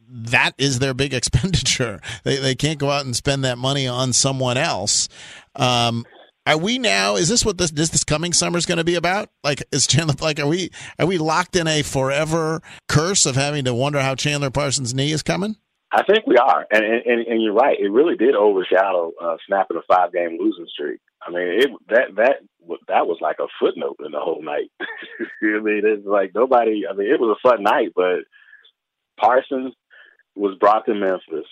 that 0.09 0.53
is 0.57 0.79
their 0.79 0.93
big 0.93 1.13
expenditure. 1.19 2.01
They 2.23 2.37
they 2.37 2.55
can't 2.55 2.79
go 2.79 2.89
out 2.89 3.05
and 3.05 3.15
spend 3.15 3.43
that 3.45 3.57
money 3.57 3.87
on 3.87 4.13
someone 4.13 4.57
else. 4.57 5.09
Um, 5.55 6.05
are 6.47 6.57
we 6.57 6.77
now? 6.77 7.15
Is 7.15 7.27
this 7.27 7.43
what 7.43 7.57
this 7.57 7.71
this, 7.71 7.89
this 7.89 8.03
coming 8.03 8.33
summer 8.33 8.57
is 8.57 8.65
going 8.65 8.77
to 8.77 8.83
be 8.83 8.95
about? 8.95 9.29
Like, 9.43 9.63
is 9.71 9.87
Chandler 9.87 10.15
like 10.21 10.39
are 10.39 10.47
we 10.47 10.69
are 10.99 11.07
we 11.07 11.17
locked 11.17 11.55
in 11.55 11.67
a 11.67 11.81
forever 11.81 12.61
curse 12.87 13.25
of 13.25 13.35
having 13.35 13.65
to 13.65 13.73
wonder 13.73 13.99
how 13.99 14.15
Chandler 14.15 14.51
Parsons' 14.51 14.93
knee 14.93 15.11
is 15.11 15.23
coming? 15.23 15.55
I 15.91 16.03
think 16.03 16.27
we 16.27 16.37
are, 16.37 16.65
and 16.71 16.83
and, 16.83 17.27
and 17.27 17.41
you're 17.41 17.53
right. 17.53 17.79
It 17.79 17.89
really 17.89 18.15
did 18.15 18.35
overshadow 18.35 19.13
uh, 19.21 19.37
snapping 19.47 19.77
a 19.77 19.81
five 19.87 20.11
game 20.11 20.37
losing 20.39 20.67
streak. 20.67 20.99
I 21.25 21.31
mean, 21.31 21.47
it 21.47 21.71
that 21.89 22.15
that 22.17 22.35
that 22.87 23.07
was 23.07 23.17
like 23.21 23.37
a 23.39 23.47
footnote 23.59 23.97
in 24.05 24.11
the 24.11 24.19
whole 24.19 24.43
night. 24.43 24.71
I 24.79 25.59
mean, 25.59 25.81
it's 25.83 26.05
like 26.05 26.31
nobody. 26.33 26.83
I 26.89 26.93
mean, 26.93 27.07
it 27.07 27.19
was 27.19 27.37
a 27.37 27.47
fun 27.47 27.63
night, 27.63 27.89
but 27.95 28.19
Parsons 29.19 29.73
was 30.35 30.57
brought 30.59 30.85
to 30.85 30.93
Memphis, 30.93 31.47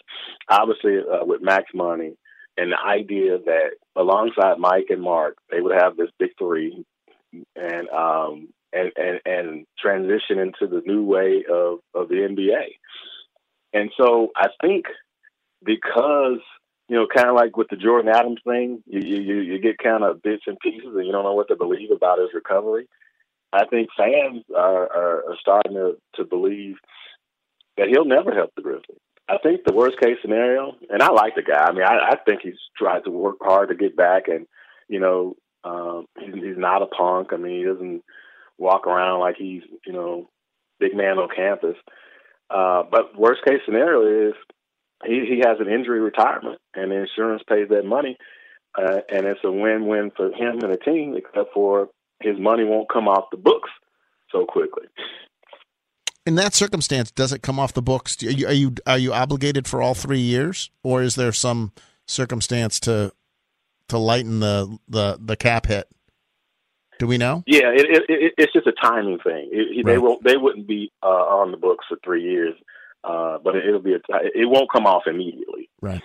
obviously 0.50 0.98
uh, 1.00 1.26
with 1.26 1.42
max 1.42 1.66
money, 1.74 2.16
and 2.58 2.72
the 2.72 2.78
idea 2.86 3.38
that 3.38 3.72
alongside 3.96 4.60
Mike 4.60 4.88
and 4.90 5.02
Mark, 5.02 5.38
they 5.50 5.62
would 5.62 5.76
have 5.76 5.96
this 5.96 6.10
big 6.20 6.32
three, 6.38 6.86
and 7.56 7.90
um, 7.90 8.50
and 8.72 8.92
and 8.96 9.20
and 9.26 9.66
transition 9.80 10.40
into 10.40 10.68
the 10.68 10.82
new 10.86 11.04
way 11.04 11.44
of 11.50 11.80
of 11.94 12.10
the 12.10 12.16
NBA. 12.16 12.76
And 13.74 13.92
so 13.98 14.30
I 14.36 14.50
think 14.62 14.86
because 15.64 16.40
you 16.90 16.96
know, 16.96 17.08
kind 17.08 17.30
of 17.30 17.36
like 17.36 17.56
with 17.56 17.68
the 17.70 17.78
Jordan 17.78 18.12
Adams 18.14 18.42
thing, 18.46 18.84
you 18.86 19.00
you 19.00 19.40
you 19.42 19.60
get 19.60 19.78
kind 19.78 20.04
of 20.04 20.22
bits 20.22 20.44
and 20.48 20.60
pieces, 20.60 20.96
and 20.96 21.06
you 21.06 21.12
don't 21.12 21.24
know 21.24 21.34
what 21.34 21.48
to 21.48 21.56
believe 21.56 21.92
about 21.92 22.20
his 22.20 22.30
recovery. 22.34 22.88
I 23.54 23.66
think 23.66 23.90
fans 23.96 24.44
are, 24.58 24.92
are, 24.92 25.30
are 25.30 25.38
starting 25.40 25.74
to, 25.74 25.96
to 26.16 26.26
believe 26.26 26.76
that 27.78 27.88
he'll 27.88 28.04
never 28.04 28.34
help 28.34 28.50
the 28.56 28.64
Grizzlies. 28.64 28.98
I 29.30 29.38
think 29.38 29.62
the 29.64 29.74
worst 29.74 30.00
case 30.00 30.18
scenario, 30.22 30.76
and 30.90 31.02
I 31.02 31.12
like 31.12 31.36
the 31.36 31.44
guy. 31.44 31.64
I 31.64 31.72
mean, 31.72 31.84
I, 31.84 32.10
I 32.12 32.16
think 32.26 32.42
he's 32.42 32.58
tried 32.76 33.04
to 33.06 33.12
work 33.12 33.38
hard 33.42 33.70
to 33.70 33.76
get 33.76 33.96
back, 33.96 34.28
and 34.28 34.48
you 34.90 35.00
know, 35.00 35.36
um, 35.64 36.08
he's, 36.20 36.34
he's 36.34 36.58
not 36.58 36.82
a 36.82 36.88
punk. 36.88 37.30
I 37.32 37.38
mean, 37.38 37.60
he 37.60 37.64
doesn't 37.64 38.04
walk 38.58 38.86
around 38.86 39.22
like 39.22 39.36
he's 39.38 39.62
you 39.86 39.94
know 39.94 40.30
big 40.80 40.96
man 40.96 41.20
on 41.20 41.30
campus. 41.34 41.78
Uh, 42.50 42.84
but 42.92 43.18
worst 43.18 43.46
case 43.46 43.62
scenario 43.66 44.30
is 44.30 44.36
he 45.06 45.26
he 45.28 45.42
has 45.46 45.58
an 45.60 45.72
injury 45.72 46.00
retirement, 46.00 46.60
and 46.74 46.92
the 46.92 46.96
insurance 46.96 47.44
pays 47.48 47.70
that 47.70 47.86
money, 47.86 48.18
uh, 48.78 49.00
and 49.10 49.26
it's 49.26 49.44
a 49.44 49.52
win-win 49.52 50.12
for 50.16 50.28
him 50.28 50.60
and 50.62 50.74
the 50.74 50.78
team, 50.78 51.16
except 51.16 51.54
for 51.54 51.90
his 52.22 52.40
money 52.40 52.64
won't 52.64 52.92
come 52.92 53.08
off 53.08 53.26
the 53.32 53.38
books 53.38 53.70
so 54.32 54.46
quickly 54.46 54.86
in 56.26 56.36
that 56.36 56.54
circumstance, 56.54 57.12
does 57.12 57.34
it 57.34 57.42
come 57.42 57.60
off 57.60 57.74
the 57.74 57.82
books? 57.82 58.22
Are 58.24 58.32
you, 58.32 58.48
are 58.48 58.54
you 58.54 58.76
are 58.88 58.98
you 58.98 59.14
obligated 59.14 59.68
for 59.68 59.82
all 59.82 59.94
three 59.94 60.20
years, 60.20 60.72
or 60.82 61.02
is 61.02 61.16
there 61.16 61.32
some 61.32 61.74
circumstance 62.08 62.80
to 62.82 63.12
to 63.90 63.98
lighten 63.98 64.40
the 64.40 64.78
the, 64.88 65.20
the 65.22 65.36
cap 65.36 65.66
hit? 65.66 65.88
Do 67.00 67.08
we 67.08 67.18
know? 67.18 67.44
Yeah, 67.46 67.72
it, 67.74 67.86
it, 67.90 68.04
it, 68.08 68.34
it's 68.38 68.54
just 68.54 68.68
a 68.68 68.72
timing 68.72 69.20
thing. 69.20 69.50
It, 69.52 69.78
right. 69.78 69.94
They 69.94 69.98
won't. 69.98 70.24
They 70.24 70.38
wouldn't 70.38 70.68
be 70.68 70.92
uh, 71.02 71.08
on 71.08 71.52
the 71.52 71.58
books 71.58 71.86
for 71.90 71.98
three 72.04 72.24
years, 72.24 72.56
uh, 73.04 73.38
but 73.44 73.56
it'll 73.56 73.80
be. 73.80 73.94
A, 73.94 74.00
it 74.34 74.50
won't 74.50 74.72
come 74.72 74.86
off 74.86 75.04
immediately. 75.08 75.70
Right. 75.82 76.02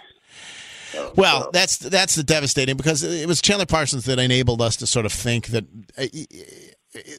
well, 1.17 1.51
that's 1.53 1.79
that's 1.79 2.15
the 2.15 2.23
devastating 2.23 2.77
because 2.77 3.03
it 3.03 3.27
was 3.27 3.41
Chandler 3.41 3.67
Parsons 3.67 4.05
that 4.07 4.19
enabled 4.19 4.63
us 4.63 4.77
to 4.77 4.87
sort 4.87 5.07
of 5.07 5.13
think 5.13 5.49
that 5.49 5.65
uh, 5.97 6.07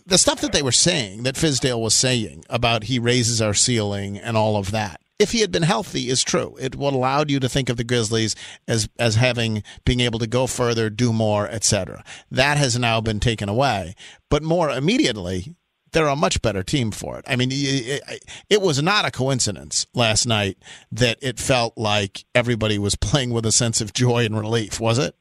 the 0.05 0.17
stuff 0.17 0.41
that 0.41 0.51
they 0.51 0.61
were 0.61 0.71
saying, 0.71 1.23
that 1.23 1.35
Fizdale 1.35 1.81
was 1.81 1.93
saying 1.93 2.43
about 2.49 2.85
he 2.85 2.99
raises 2.99 3.41
our 3.41 3.53
ceiling 3.53 4.17
and 4.17 4.35
all 4.35 4.57
of 4.57 4.71
that. 4.71 5.01
If 5.19 5.31
he 5.31 5.41
had 5.41 5.51
been 5.51 5.63
healthy, 5.63 6.09
is 6.09 6.23
true. 6.23 6.55
It 6.61 6.77
would 6.77 6.93
allowed 6.93 7.29
you 7.29 7.41
to 7.41 7.49
think 7.49 7.67
of 7.67 7.75
the 7.75 7.83
Grizzlies 7.83 8.35
as 8.67 8.87
as 8.97 9.15
having 9.15 9.63
being 9.85 9.99
able 9.99 10.19
to 10.19 10.27
go 10.27 10.47
further, 10.47 10.89
do 10.89 11.11
more, 11.11 11.47
etc. 11.47 12.03
That 12.31 12.57
has 12.57 12.79
now 12.79 13.01
been 13.01 13.19
taken 13.19 13.49
away. 13.49 13.95
But 14.29 14.43
more 14.43 14.69
immediately, 14.69 15.55
they're 15.91 16.07
a 16.07 16.15
much 16.15 16.41
better 16.41 16.63
team 16.63 16.91
for 16.91 17.17
it. 17.17 17.25
I 17.27 17.35
mean, 17.35 17.49
it, 17.51 18.23
it, 18.49 18.61
was 18.61 18.81
not 18.81 19.05
a 19.05 19.11
coincidence 19.11 19.87
last 19.93 20.25
night 20.25 20.57
that 20.91 21.17
it 21.21 21.39
felt 21.39 21.77
like 21.77 22.25
everybody 22.35 22.77
was 22.77 22.95
playing 22.95 23.31
with 23.31 23.45
a 23.45 23.51
sense 23.51 23.81
of 23.81 23.93
joy 23.93 24.25
and 24.25 24.37
relief, 24.37 24.79
was 24.79 24.97
it? 24.97 25.15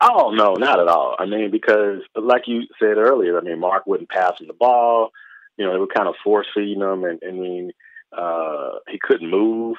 Oh 0.00 0.30
no, 0.30 0.54
not 0.54 0.78
at 0.78 0.86
all. 0.86 1.16
I 1.18 1.26
mean, 1.26 1.50
because 1.50 2.02
like 2.14 2.42
you 2.46 2.62
said 2.78 2.98
earlier, 2.98 3.36
I 3.36 3.40
mean, 3.40 3.58
Mark 3.58 3.86
wouldn't 3.86 4.10
pass 4.10 4.40
him 4.40 4.46
the 4.46 4.52
ball. 4.52 5.10
You 5.56 5.66
know, 5.66 5.72
they 5.72 5.78
were 5.78 5.88
kind 5.88 6.08
of 6.08 6.14
force 6.22 6.46
feeding 6.54 6.80
him, 6.82 7.02
and, 7.04 7.20
I 7.26 7.32
mean, 7.32 7.72
uh, 8.16 8.78
he 8.88 8.98
couldn't 9.02 9.28
move. 9.28 9.76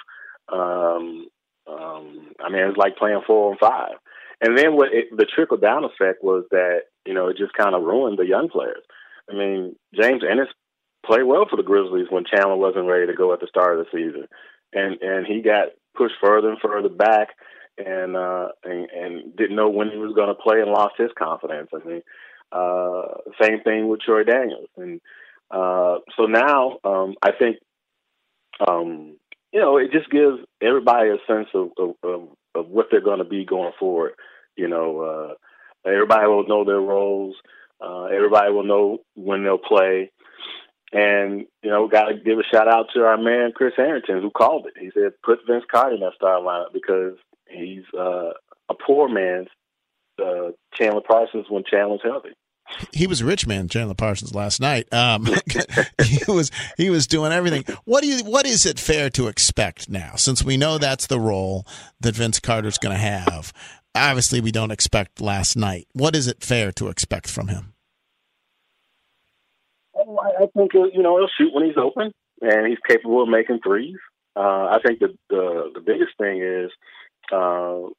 Um, 0.51 1.27
um, 1.67 2.33
I 2.43 2.49
mean, 2.49 2.61
it 2.61 2.67
was 2.67 2.77
like 2.77 2.97
playing 2.97 3.21
four 3.25 3.51
and 3.51 3.59
five. 3.59 3.93
And 4.41 4.57
then 4.57 4.75
what 4.75 4.93
it, 4.93 5.05
the 5.15 5.25
trickle 5.25 5.57
down 5.57 5.83
effect 5.83 6.23
was 6.23 6.45
that 6.51 6.83
you 7.05 7.13
know 7.13 7.27
it 7.27 7.37
just 7.37 7.53
kind 7.53 7.75
of 7.75 7.83
ruined 7.83 8.17
the 8.17 8.25
young 8.25 8.49
players. 8.49 8.83
I 9.29 9.33
mean, 9.33 9.75
James 9.93 10.23
Ennis 10.29 10.47
played 11.05 11.23
well 11.23 11.45
for 11.49 11.55
the 11.55 11.63
Grizzlies 11.63 12.07
when 12.09 12.25
Chandler 12.25 12.57
wasn't 12.57 12.87
ready 12.87 13.07
to 13.07 13.13
go 13.13 13.33
at 13.33 13.39
the 13.39 13.47
start 13.47 13.79
of 13.79 13.85
the 13.85 13.91
season, 13.97 14.27
and 14.73 15.01
and 15.01 15.25
he 15.25 15.41
got 15.41 15.69
pushed 15.95 16.15
further 16.21 16.49
and 16.49 16.59
further 16.61 16.89
back 16.89 17.29
and 17.77 18.15
uh, 18.15 18.49
and, 18.63 18.89
and 18.89 19.35
didn't 19.35 19.55
know 19.55 19.69
when 19.69 19.89
he 19.89 19.97
was 19.97 20.13
going 20.15 20.27
to 20.27 20.35
play 20.35 20.61
and 20.61 20.71
lost 20.71 20.95
his 20.97 21.11
confidence. 21.17 21.69
I 21.73 21.87
mean, 21.87 22.01
uh, 22.51 23.01
same 23.41 23.61
thing 23.61 23.87
with 23.87 24.01
Troy 24.01 24.23
Daniels, 24.23 24.69
and 24.77 24.99
uh, 25.51 25.97
so 26.17 26.25
now 26.25 26.79
um, 26.83 27.15
I 27.21 27.31
think 27.37 27.57
um, 28.67 29.17
you 29.51 29.59
know 29.59 29.77
it 29.77 29.91
just 29.91 30.09
gives 30.09 30.39
everybody 30.61 31.09
a 31.09 31.17
sense 31.27 31.47
of 31.53 31.69
of, 31.77 31.95
of, 32.03 32.27
of 32.55 32.67
what 32.67 32.87
they're 32.91 33.01
going 33.01 33.19
to 33.19 33.25
be 33.25 33.45
going 33.45 33.73
forward. 33.79 34.13
You 34.55 34.67
know, 34.67 35.01
uh, 35.01 35.89
everybody 35.89 36.27
will 36.27 36.47
know 36.47 36.65
their 36.65 36.81
roles. 36.81 37.35
Uh, 37.81 38.05
everybody 38.05 38.51
will 38.51 38.63
know 38.63 38.99
when 39.15 39.43
they'll 39.43 39.57
play. 39.57 40.11
And, 40.91 41.45
you 41.61 41.69
know, 41.69 41.87
got 41.87 42.05
to 42.05 42.15
give 42.15 42.39
a 42.39 42.43
shout 42.43 42.67
out 42.67 42.87
to 42.95 43.01
our 43.01 43.17
man, 43.17 43.51
Chris 43.53 43.73
Herrington, 43.77 44.21
who 44.21 44.31
called 44.31 44.65
it. 44.67 44.73
He 44.79 44.89
said, 44.93 45.13
put 45.23 45.39
Vince 45.47 45.65
Carter 45.71 45.95
in 45.95 46.01
that 46.01 46.13
starting 46.15 46.45
lineup 46.45 46.73
because 46.73 47.15
he's 47.47 47.83
uh, 47.97 48.31
a 48.69 48.73
poor 48.73 49.07
man's 49.07 49.49
uh, 50.19 50.51
Chandler 50.73 51.01
Parsons 51.07 51.45
when 51.49 51.63
Chandler's 51.63 52.01
healthy. 52.03 52.29
He 52.93 53.07
was 53.07 53.21
a 53.21 53.25
rich 53.25 53.47
man, 53.47 53.67
Chandler 53.67 53.95
Parsons, 53.95 54.35
last 54.35 54.61
night. 54.61 54.91
Um, 54.93 55.25
he 56.03 56.31
was 56.31 56.51
he 56.77 56.89
was 56.89 57.07
doing 57.07 57.31
everything. 57.31 57.63
What 57.85 58.01
do 58.01 58.07
you? 58.07 58.23
What 58.23 58.45
is 58.45 58.65
it 58.65 58.79
fair 58.79 59.09
to 59.11 59.27
expect 59.27 59.89
now? 59.89 60.15
Since 60.15 60.43
we 60.43 60.55
know 60.55 60.77
that's 60.77 61.07
the 61.07 61.19
role 61.19 61.65
that 61.99 62.15
Vince 62.15 62.39
Carter's 62.39 62.77
going 62.77 62.95
to 62.95 63.01
have. 63.01 63.51
Obviously, 63.99 64.39
we 64.39 64.51
don't 64.51 64.71
expect 64.71 65.19
last 65.19 65.57
night. 65.57 65.87
What 65.93 66.15
is 66.15 66.27
it 66.27 66.41
fair 66.41 66.71
to 66.73 66.87
expect 66.87 67.29
from 67.29 67.49
him? 67.49 67.73
I 69.95 70.47
think 70.55 70.73
uh, 70.73 70.85
you 70.93 71.03
know 71.03 71.17
he'll 71.17 71.27
shoot 71.37 71.53
when 71.53 71.65
he's 71.65 71.77
open, 71.77 72.11
and 72.41 72.67
he's 72.67 72.77
capable 72.87 73.21
of 73.21 73.29
making 73.29 73.59
threes. 73.61 73.97
Uh, 74.35 74.67
I 74.71 74.77
think 74.85 74.99
the, 74.99 75.09
the 75.29 75.71
the 75.75 75.81
biggest 75.81 76.11
thing 76.17 76.41
is, 76.41 76.71
uh, 77.31 77.89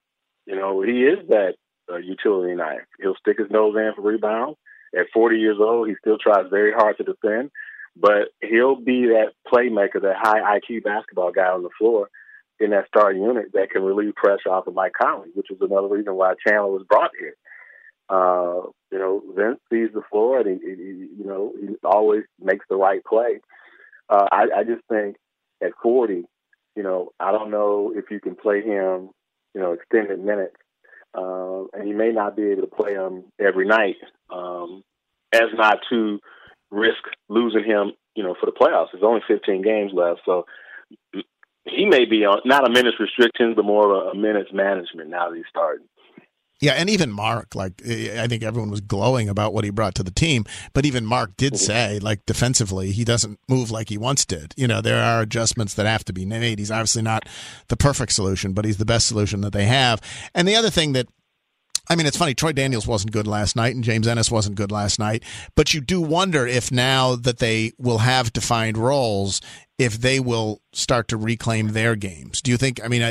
you 0.46 0.56
know, 0.56 0.80
he 0.82 1.02
is 1.04 1.28
that 1.28 1.54
uh, 1.92 1.96
utility 1.96 2.54
knife. 2.54 2.86
He'll 3.00 3.16
stick 3.20 3.38
his 3.38 3.50
nose 3.50 3.76
in 3.76 3.92
for 3.94 4.02
rebounds. 4.02 4.58
At 4.98 5.06
40 5.14 5.36
years 5.36 5.58
old, 5.60 5.88
he 5.88 5.94
still 6.00 6.18
tries 6.18 6.50
very 6.50 6.72
hard 6.72 6.96
to 6.96 7.04
defend, 7.04 7.50
but 7.96 8.30
he'll 8.40 8.74
be 8.74 9.06
that 9.06 9.32
playmaker, 9.46 10.02
that 10.02 10.16
high 10.18 10.58
IQ 10.58 10.82
basketball 10.82 11.30
guy 11.30 11.46
on 11.46 11.62
the 11.62 11.70
floor 11.78 12.08
in 12.60 12.70
that 12.70 12.86
starting 12.88 13.22
unit 13.22 13.46
that 13.54 13.70
can 13.70 13.82
relieve 13.82 14.14
pressure 14.14 14.50
off 14.50 14.66
of 14.66 14.74
Mike 14.74 14.92
Conley, 15.00 15.30
which 15.34 15.50
is 15.50 15.58
another 15.60 15.88
reason 15.88 16.14
why 16.14 16.34
Chandler 16.46 16.70
was 16.70 16.86
brought 16.88 17.10
here. 17.18 17.34
Uh, 18.08 18.68
you 18.90 18.98
know, 18.98 19.22
Vince 19.34 19.60
sees 19.70 19.88
the 19.94 20.02
floor 20.10 20.40
and 20.40 20.60
he, 20.60 20.68
he, 20.68 21.08
you 21.18 21.24
know, 21.24 21.52
he 21.60 21.74
always 21.84 22.24
makes 22.40 22.66
the 22.68 22.76
right 22.76 23.02
play. 23.04 23.40
Uh, 24.08 24.26
I, 24.30 24.46
I 24.58 24.64
just 24.64 24.82
think 24.88 25.16
at 25.62 25.72
40, 25.82 26.24
you 26.76 26.82
know, 26.82 27.10
I 27.18 27.32
don't 27.32 27.50
know 27.50 27.92
if 27.94 28.10
you 28.10 28.20
can 28.20 28.34
play 28.34 28.62
him, 28.62 29.10
you 29.54 29.60
know, 29.60 29.72
extended 29.72 30.18
minutes 30.18 30.56
uh, 31.14 31.64
and 31.72 31.88
you 31.88 31.96
may 31.96 32.10
not 32.10 32.36
be 32.36 32.44
able 32.50 32.62
to 32.62 32.68
play 32.68 32.92
him 32.92 33.24
every 33.38 33.66
night, 33.66 33.96
um, 34.30 34.82
as 35.32 35.48
not 35.54 35.78
to 35.90 36.20
risk 36.70 37.02
losing 37.28 37.64
him, 37.64 37.92
you 38.14 38.22
know, 38.22 38.34
for 38.38 38.46
the 38.46 38.52
playoffs. 38.52 38.88
There's 38.92 39.04
only 39.04 39.22
15 39.26 39.62
games 39.62 39.92
left, 39.94 40.20
so 40.24 40.46
he 41.64 41.84
may 41.84 42.04
be 42.04 42.24
on 42.24 42.40
not 42.44 42.66
a 42.66 42.70
minutes 42.70 42.96
restriction, 42.98 43.54
but 43.54 43.64
more 43.64 43.94
of 43.94 44.06
a, 44.06 44.10
a 44.10 44.14
minutes 44.14 44.50
management 44.52 45.10
now 45.10 45.30
that 45.30 45.36
he's 45.36 45.44
starting. 45.48 45.86
Yeah, 46.60 46.72
and 46.72 46.90
even 46.90 47.10
Mark, 47.10 47.54
like 47.54 47.80
I 47.86 48.26
think 48.26 48.42
everyone 48.42 48.70
was 48.70 48.82
glowing 48.82 49.30
about 49.30 49.54
what 49.54 49.64
he 49.64 49.70
brought 49.70 49.94
to 49.94 50.02
the 50.02 50.10
team, 50.10 50.44
but 50.74 50.84
even 50.84 51.06
Mark 51.06 51.34
did 51.38 51.54
mm-hmm. 51.54 51.64
say, 51.64 51.98
like 52.00 52.26
defensively, 52.26 52.92
he 52.92 53.02
doesn't 53.02 53.38
move 53.48 53.70
like 53.70 53.88
he 53.88 53.96
once 53.96 54.26
did. 54.26 54.52
You 54.58 54.68
know, 54.68 54.82
there 54.82 55.02
are 55.02 55.22
adjustments 55.22 55.72
that 55.74 55.86
have 55.86 56.04
to 56.04 56.12
be 56.12 56.26
made. 56.26 56.58
He's 56.58 56.70
obviously 56.70 57.00
not 57.00 57.26
the 57.68 57.78
perfect 57.78 58.12
solution, 58.12 58.52
but 58.52 58.66
he's 58.66 58.76
the 58.76 58.84
best 58.84 59.06
solution 59.06 59.40
that 59.40 59.54
they 59.54 59.64
have. 59.64 60.02
And 60.34 60.46
the 60.46 60.56
other 60.56 60.68
thing 60.68 60.92
that 60.92 61.08
I 61.90 61.96
mean, 61.96 62.06
it's 62.06 62.16
funny. 62.16 62.34
Troy 62.34 62.52
Daniels 62.52 62.86
wasn't 62.86 63.10
good 63.10 63.26
last 63.26 63.56
night, 63.56 63.74
and 63.74 63.82
James 63.82 64.06
Ennis 64.06 64.30
wasn't 64.30 64.54
good 64.54 64.70
last 64.70 65.00
night. 65.00 65.24
But 65.56 65.74
you 65.74 65.80
do 65.80 66.00
wonder 66.00 66.46
if 66.46 66.70
now 66.70 67.16
that 67.16 67.38
they 67.38 67.72
will 67.78 67.98
have 67.98 68.32
defined 68.32 68.78
roles, 68.78 69.40
if 69.76 69.94
they 69.94 70.20
will 70.20 70.62
start 70.72 71.08
to 71.08 71.16
reclaim 71.16 71.72
their 71.72 71.96
games. 71.96 72.40
Do 72.40 72.52
you 72.52 72.56
think? 72.56 72.82
I 72.82 72.86
mean, 72.86 73.02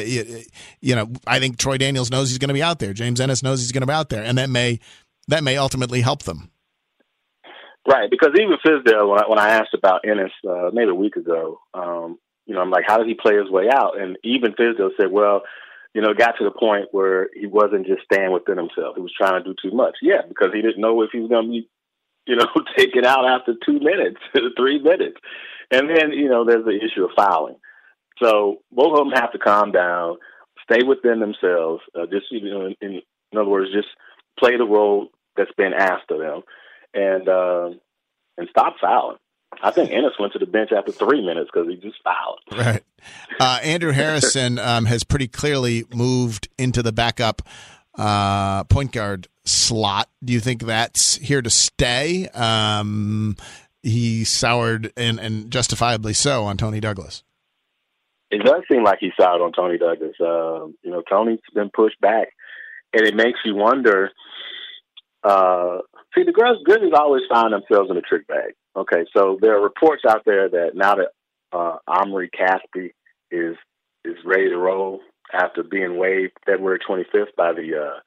you 0.80 0.96
know, 0.96 1.12
I 1.28 1.40
think 1.40 1.58
Troy 1.58 1.78
Daniels 1.78 2.10
knows 2.10 2.30
he's 2.30 2.38
going 2.38 2.48
to 2.48 2.54
be 2.54 2.64
out 2.64 2.80
there. 2.80 2.94
James 2.94 3.20
Ennis 3.20 3.44
knows 3.44 3.60
he's 3.60 3.74
going 3.74 3.82
to 3.82 3.88
be 3.88 3.94
out 3.94 4.08
there, 4.08 4.24
and 4.24 4.38
that 4.38 4.50
may 4.50 4.80
that 5.28 5.44
may 5.44 5.58
ultimately 5.58 6.00
help 6.00 6.24
them. 6.24 6.50
Right, 7.86 8.10
because 8.10 8.30
even 8.36 8.56
Fizdale, 8.66 9.10
when 9.10 9.20
I, 9.20 9.28
when 9.28 9.40
I 9.40 9.50
asked 9.50 9.74
about 9.74 10.02
Ennis 10.08 10.32
uh, 10.48 10.70
maybe 10.72 10.92
a 10.92 10.96
week 10.96 11.16
ago, 11.16 11.60
um, 11.74 12.20
you 12.46 12.54
know, 12.54 12.62
I'm 12.62 12.72
like, 12.72 12.84
how 12.88 12.98
did 12.98 13.08
he 13.08 13.14
play 13.14 13.36
his 13.36 13.50
way 13.50 13.66
out? 13.74 14.00
And 14.00 14.18
even 14.24 14.54
Fizdale 14.54 14.92
said, 15.00 15.12
well, 15.12 15.42
you 15.94 16.02
know, 16.02 16.14
got 16.14 16.36
to 16.38 16.44
the 16.44 16.52
point 16.52 16.90
where 16.92 17.30
he 17.34 17.48
wasn't 17.48 17.88
just 17.88 18.04
staying 18.04 18.32
within 18.32 18.58
himself. 18.58 18.96
He 18.96 19.02
was 19.02 19.14
trying 19.18 19.42
to 19.42 19.50
do 19.50 19.56
too 19.62 19.76
much. 19.76 19.98
Yeah, 20.02 20.22
because 20.28 20.50
he 20.54 20.62
didn't 20.62 20.82
know 20.82 21.02
if 21.02 21.10
he 21.12 21.20
was 21.20 21.30
going 21.30 21.46
to 21.46 21.52
be, 21.52 21.70
you 22.28 22.36
know, 22.36 22.48
taken 22.78 23.06
out 23.06 23.26
after 23.26 23.54
two 23.66 23.80
minutes, 23.80 24.20
three 24.58 24.80
minutes. 24.80 25.18
And 25.72 25.90
then, 25.90 26.12
you 26.12 26.30
know, 26.30 26.46
there's 26.46 26.66
the 26.66 26.78
issue 26.78 27.06
of 27.06 27.12
fouling. 27.16 27.56
So 28.22 28.58
both 28.72 28.98
of 28.98 29.06
them 29.08 29.20
have 29.20 29.32
to 29.32 29.40
calm 29.40 29.72
down, 29.72 30.18
stay 30.70 30.84
within 30.86 31.20
themselves. 31.20 31.82
Uh, 31.96 32.06
just, 32.12 32.26
you 32.32 32.50
know, 32.50 32.66
in, 32.68 32.76
in, 32.82 33.02
in 33.32 33.38
other 33.38 33.50
words, 33.50 33.72
just 33.72 33.88
play 34.40 34.58
the 34.58 34.66
role 34.66 35.10
that's 35.36 35.52
been 35.58 35.74
asked 35.74 36.12
of 36.12 36.20
them, 36.20 36.42
and 36.94 37.30
uh, 37.30 37.70
and 38.38 38.48
stop 38.50 38.76
fouling. 38.82 39.18
I 39.62 39.72
think 39.72 39.92
Ennis 39.92 40.14
went 40.20 40.34
to 40.34 40.40
the 40.40 40.46
bench 40.46 40.72
after 40.72 40.92
three 40.92 41.26
minutes 41.26 41.50
because 41.54 41.68
he 41.68 41.76
just 41.76 42.02
fouled. 42.04 42.40
Right. 42.52 42.84
Uh, 43.40 43.60
Andrew 43.64 43.92
Harrison 43.92 44.60
um, 44.60 44.86
has 44.86 45.04
pretty 45.04 45.28
clearly 45.28 45.86
moved 45.94 46.50
into 46.58 46.82
the 46.84 46.92
backup 46.92 47.42
uh, 47.96 48.64
point 48.66 48.92
guard 48.92 49.28
slot. 49.46 50.10
Do 50.24 50.34
you 50.34 50.40
think 50.40 50.64
that's 50.64 51.16
here 51.16 51.42
to 51.42 51.50
stay? 51.50 52.28
Um, 52.30 53.36
he 53.84 54.24
soured 54.24 54.94
and, 54.96 55.20
and 55.20 55.52
justifiably 55.52 56.14
so 56.14 56.46
on 56.46 56.58
Toney 56.58 56.80
Douglas. 56.80 57.24
It 58.32 58.44
does 58.44 58.64
seem 58.72 58.84
like 58.84 59.00
he 59.00 59.12
soured 59.20 59.42
on 59.42 59.52
Toney 59.54 59.78
Douglas. 59.78 60.16
Uh, 60.20 60.68
you 60.84 60.92
know, 60.92 61.02
Toney's 61.10 61.40
been 61.54 61.72
pushed 61.74 62.00
back, 62.00 62.30
and 62.94 63.06
it 63.06 63.16
makes 63.16 63.40
you 63.44 63.56
wonder. 63.56 64.12
Uh, 65.24 65.80
see, 66.16 66.24
the 66.24 66.32
girls, 66.32 66.64
Grizzlies 66.64 66.94
always 66.96 67.24
find 67.30 67.54
themselves 67.54 67.90
in 67.90 67.98
a 67.98 68.02
trick 68.02 68.28
bag. 68.28 68.54
Okay, 68.80 69.04
so 69.14 69.38
there 69.42 69.58
are 69.58 69.62
reports 69.62 70.04
out 70.08 70.24
there 70.26 70.48
that 70.48 70.72
now 70.74 70.96
that 70.96 71.10
uh, 71.52 71.78
Omri 71.86 72.30
Caspi 72.30 72.94
is 73.30 73.58
is 74.06 74.16
ready 74.26 74.48
to 74.48 74.58
roll 74.58 75.02
after 75.34 75.64
being 75.64 75.98
waived 75.98 76.32
February 76.46 76.80
25th 76.80 77.36
by 77.36 77.52
the 77.52 77.76
uh, 77.76 78.00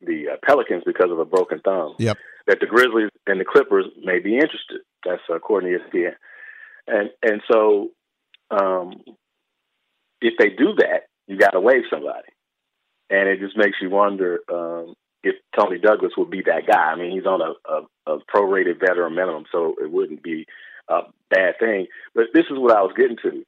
the 0.00 0.28
uh, 0.32 0.36
Pelicans 0.42 0.84
because 0.86 1.10
of 1.10 1.18
a 1.18 1.26
broken 1.26 1.60
thumb. 1.60 1.96
Yep. 1.98 2.16
That 2.46 2.60
the 2.60 2.66
Grizzlies 2.66 3.10
and 3.26 3.38
the 3.38 3.44
Clippers 3.44 3.86
may 4.02 4.18
be 4.18 4.34
interested. 4.36 4.80
That's 5.04 5.20
according 5.30 5.72
to 5.72 5.78
ESPN. 5.78 6.14
And 6.86 7.10
and 7.22 7.42
so 7.52 7.90
um, 8.50 8.94
if 10.22 10.34
they 10.38 10.48
do 10.48 10.76
that, 10.78 11.08
you 11.26 11.36
got 11.36 11.50
to 11.50 11.60
waive 11.60 11.82
somebody, 11.90 12.28
and 13.10 13.28
it 13.28 13.40
just 13.40 13.56
makes 13.58 13.76
you 13.82 13.90
wonder 13.90 14.38
um, 14.50 14.94
if 15.22 15.34
Toney 15.58 15.78
Douglas 15.78 16.12
would 16.16 16.30
be 16.30 16.42
that 16.46 16.66
guy. 16.66 16.92
I 16.92 16.96
mean, 16.96 17.10
he's 17.10 17.26
on 17.26 17.40
a, 17.40 17.54
a, 17.70 18.14
a 18.14 18.18
prorated 18.32 18.80
veteran 18.80 19.14
minimum, 19.14 19.44
so 19.50 19.74
it 19.80 19.90
wouldn't 19.90 20.22
be 20.22 20.46
a 20.88 21.00
bad 21.30 21.54
thing. 21.58 21.86
But 22.14 22.26
this 22.32 22.44
is 22.50 22.58
what 22.58 22.76
I 22.76 22.82
was 22.82 22.94
getting 22.96 23.16
to. 23.22 23.44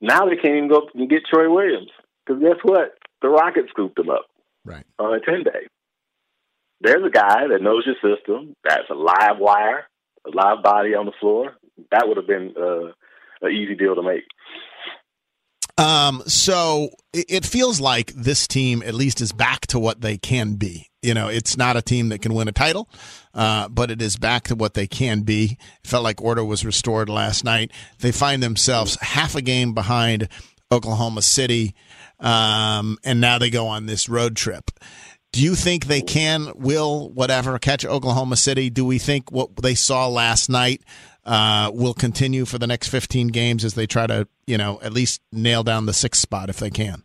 Now 0.00 0.26
they 0.26 0.36
can't 0.36 0.56
even 0.56 0.68
go 0.68 0.88
and 0.94 1.10
get 1.10 1.26
Troy 1.26 1.52
Williams 1.52 1.90
because 2.26 2.42
guess 2.42 2.58
what? 2.62 2.94
The 3.22 3.28
Rockets 3.28 3.70
scooped 3.70 3.98
him 3.98 4.10
up 4.10 4.26
right 4.64 4.84
on 4.98 5.14
a 5.14 5.20
ten 5.20 5.42
day. 5.42 5.66
There's 6.80 7.04
a 7.04 7.10
guy 7.10 7.48
that 7.48 7.62
knows 7.62 7.86
your 7.86 7.96
system. 7.96 8.54
That's 8.62 8.88
a 8.90 8.94
live 8.94 9.38
wire, 9.38 9.88
a 10.24 10.30
live 10.30 10.62
body 10.62 10.94
on 10.94 11.06
the 11.06 11.12
floor. 11.20 11.56
That 11.90 12.06
would 12.06 12.16
have 12.16 12.28
been 12.28 12.54
uh, 12.56 12.92
an 13.42 13.52
easy 13.52 13.74
deal 13.74 13.96
to 13.96 14.02
make. 14.02 14.24
Um, 15.78 16.24
so 16.26 16.90
it 17.12 17.46
feels 17.46 17.80
like 17.80 18.12
this 18.12 18.48
team 18.48 18.82
at 18.84 18.94
least 18.94 19.20
is 19.20 19.32
back 19.32 19.66
to 19.68 19.78
what 19.78 20.00
they 20.00 20.18
can 20.18 20.54
be. 20.54 20.90
You 21.02 21.14
know, 21.14 21.28
it's 21.28 21.56
not 21.56 21.76
a 21.76 21.82
team 21.82 22.08
that 22.08 22.20
can 22.20 22.34
win 22.34 22.48
a 22.48 22.52
title, 22.52 22.90
uh, 23.32 23.68
but 23.68 23.90
it 23.90 24.02
is 24.02 24.16
back 24.16 24.44
to 24.44 24.56
what 24.56 24.74
they 24.74 24.88
can 24.88 25.20
be. 25.20 25.56
It 25.84 25.86
felt 25.86 26.02
like 26.02 26.20
order 26.20 26.44
was 26.44 26.64
restored 26.64 27.08
last 27.08 27.44
night. 27.44 27.70
They 28.00 28.10
find 28.10 28.42
themselves 28.42 28.98
half 29.00 29.36
a 29.36 29.42
game 29.42 29.74
behind 29.74 30.28
Oklahoma 30.72 31.22
City, 31.22 31.76
um, 32.18 32.98
and 33.04 33.20
now 33.20 33.38
they 33.38 33.48
go 33.48 33.68
on 33.68 33.86
this 33.86 34.08
road 34.08 34.36
trip. 34.36 34.72
Do 35.30 35.42
you 35.42 35.54
think 35.54 35.86
they 35.86 36.00
can, 36.00 36.52
will, 36.56 37.10
whatever, 37.10 37.58
catch 37.58 37.84
Oklahoma 37.84 38.36
City? 38.36 38.70
Do 38.70 38.84
we 38.84 38.98
think 38.98 39.30
what 39.30 39.54
they 39.56 39.76
saw 39.76 40.08
last 40.08 40.48
night 40.48 40.82
uh, 41.24 41.70
will 41.74 41.94
continue 41.94 42.44
for 42.44 42.58
the 42.58 42.66
next 42.66 42.88
15 42.88 43.28
games 43.28 43.64
as 43.64 43.74
they 43.74 43.86
try 43.86 44.06
to, 44.06 44.26
you 44.46 44.56
know, 44.56 44.80
at 44.82 44.92
least 44.92 45.20
nail 45.32 45.62
down 45.62 45.86
the 45.86 45.92
sixth 45.92 46.20
spot 46.20 46.48
if 46.48 46.58
they 46.58 46.70
can. 46.70 47.02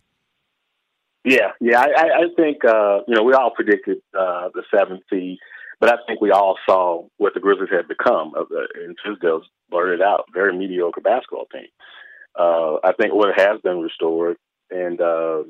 Yeah, 1.25 1.51
yeah, 1.61 1.79
I, 1.79 1.85
I 1.85 2.23
think 2.35 2.65
uh, 2.65 2.99
you 3.07 3.15
know 3.15 3.23
we 3.23 3.33
all 3.33 3.51
predicted 3.51 3.99
uh, 4.17 4.49
the 4.53 4.63
seventh 4.75 5.03
seed, 5.09 5.37
but 5.79 5.89
I 5.89 5.95
think 6.05 6.19
we 6.19 6.31
all 6.31 6.57
saw 6.65 7.07
what 7.15 7.33
the 7.33 7.39
Grizzlies 7.39 7.69
had 7.71 7.87
become. 7.87 8.33
The, 8.33 8.67
and 8.83 8.97
Fizdale's 8.99 9.47
blurted 9.69 10.01
out, 10.01 10.25
very 10.33 10.55
mediocre 10.55 10.99
basketball 10.99 11.45
team. 11.45 11.67
Uh, 12.37 12.75
I 12.83 12.91
think 12.99 13.13
what 13.13 13.39
has 13.39 13.61
been 13.61 13.79
restored, 13.79 14.35
and 14.69 14.99
uh, 14.99 15.43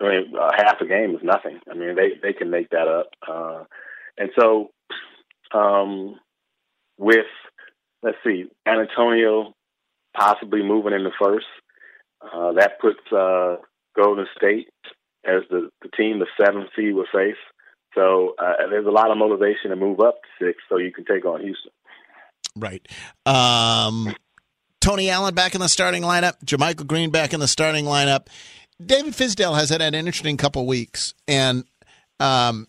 I 0.00 0.08
mean, 0.08 0.32
uh, 0.36 0.50
half 0.56 0.80
a 0.80 0.86
game 0.86 1.14
is 1.14 1.22
nothing. 1.22 1.60
I 1.70 1.74
mean, 1.74 1.94
they 1.94 2.18
they 2.20 2.32
can 2.32 2.50
make 2.50 2.70
that 2.70 2.88
up, 2.88 3.10
uh, 3.28 3.64
and 4.18 4.30
so 4.36 4.70
um, 5.54 6.18
with 6.98 7.26
let's 8.02 8.18
see, 8.24 8.46
Antonio 8.66 9.52
possibly 10.16 10.62
moving 10.62 10.92
in 10.92 11.04
the 11.04 11.12
first. 11.20 11.46
Uh, 12.22 12.52
that 12.52 12.80
puts 12.80 13.00
uh, 13.12 13.56
Golden 13.94 14.26
State 14.36 14.68
as 15.24 15.42
the, 15.50 15.70
the 15.82 15.88
team 15.96 16.18
the 16.18 16.26
seventh 16.42 16.70
seed 16.74 16.94
will 16.94 17.06
face. 17.12 17.36
So 17.94 18.34
uh, 18.38 18.68
there's 18.70 18.86
a 18.86 18.90
lot 18.90 19.10
of 19.10 19.18
motivation 19.18 19.70
to 19.70 19.76
move 19.76 20.00
up 20.00 20.16
to 20.22 20.46
six 20.46 20.58
so 20.68 20.78
you 20.78 20.92
can 20.92 21.04
take 21.04 21.24
on 21.24 21.40
Houston. 21.40 21.72
Right. 22.56 22.86
Um, 23.24 24.14
Tony 24.80 25.10
Allen 25.10 25.34
back 25.34 25.54
in 25.54 25.60
the 25.60 25.68
starting 25.68 26.02
lineup, 26.02 26.34
JaMychal 26.44 26.86
Green 26.86 27.10
back 27.10 27.32
in 27.34 27.40
the 27.40 27.48
starting 27.48 27.84
lineup. 27.84 28.28
David 28.84 29.14
Fizdale 29.14 29.54
has 29.54 29.70
had 29.70 29.80
an 29.80 29.94
interesting 29.94 30.36
couple 30.36 30.66
weeks, 30.66 31.14
and 31.26 31.64
um, 32.20 32.66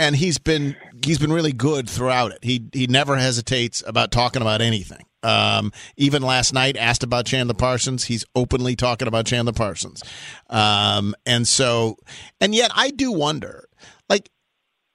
and 0.00 0.16
he's 0.16 0.38
been 0.38 0.74
he's 1.04 1.18
been 1.18 1.32
really 1.32 1.52
good 1.52 1.88
throughout 1.88 2.32
it. 2.32 2.38
He 2.42 2.64
he 2.72 2.86
never 2.86 3.16
hesitates 3.16 3.84
about 3.86 4.10
talking 4.10 4.42
about 4.42 4.62
anything. 4.62 5.04
Um, 5.22 5.72
even 5.98 6.22
last 6.22 6.54
night, 6.54 6.78
asked 6.78 7.02
about 7.02 7.26
Chandler 7.26 7.54
Parsons, 7.54 8.04
he's 8.04 8.24
openly 8.34 8.74
talking 8.74 9.06
about 9.06 9.26
Chandler 9.26 9.52
Parsons. 9.52 10.02
Um, 10.48 11.14
and 11.26 11.46
so, 11.46 11.96
and 12.40 12.54
yet, 12.54 12.70
I 12.74 12.90
do 12.90 13.12
wonder, 13.12 13.68
like, 14.08 14.30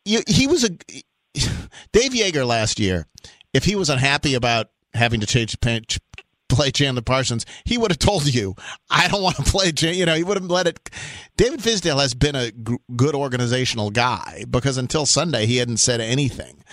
you, 0.03 0.21
he 0.27 0.47
was 0.47 0.63
a 0.63 0.69
Dave 1.91 2.11
Joerger 2.13 2.45
last 2.45 2.79
year. 2.79 3.05
If 3.53 3.65
he 3.65 3.75
was 3.75 3.91
unhappy 3.91 4.33
about 4.33 4.71
having 4.95 5.19
to 5.19 5.27
change 5.27 5.59
play 6.55 6.71
Chandler 6.71 7.01
Parsons, 7.01 7.45
he 7.65 7.77
would 7.77 7.91
have 7.91 7.99
told 7.99 8.33
you, 8.33 8.55
I 8.89 9.07
don't 9.07 9.21
want 9.21 9.35
to 9.37 9.43
play. 9.43 9.71
You 9.93 10.05
know, 10.05 10.15
he 10.15 10.23
would 10.23 10.37
have 10.37 10.49
let 10.49 10.67
it. 10.67 10.89
David 11.37 11.59
Fizdale 11.59 12.01
has 12.01 12.13
been 12.13 12.35
a 12.35 12.51
g- 12.51 12.77
good 12.95 13.15
organizational 13.15 13.91
guy 13.91 14.45
because 14.49 14.77
until 14.77 15.05
Sunday, 15.05 15.45
he 15.45 15.57
hadn't 15.57 15.77
said 15.77 16.01
anything. 16.01 16.63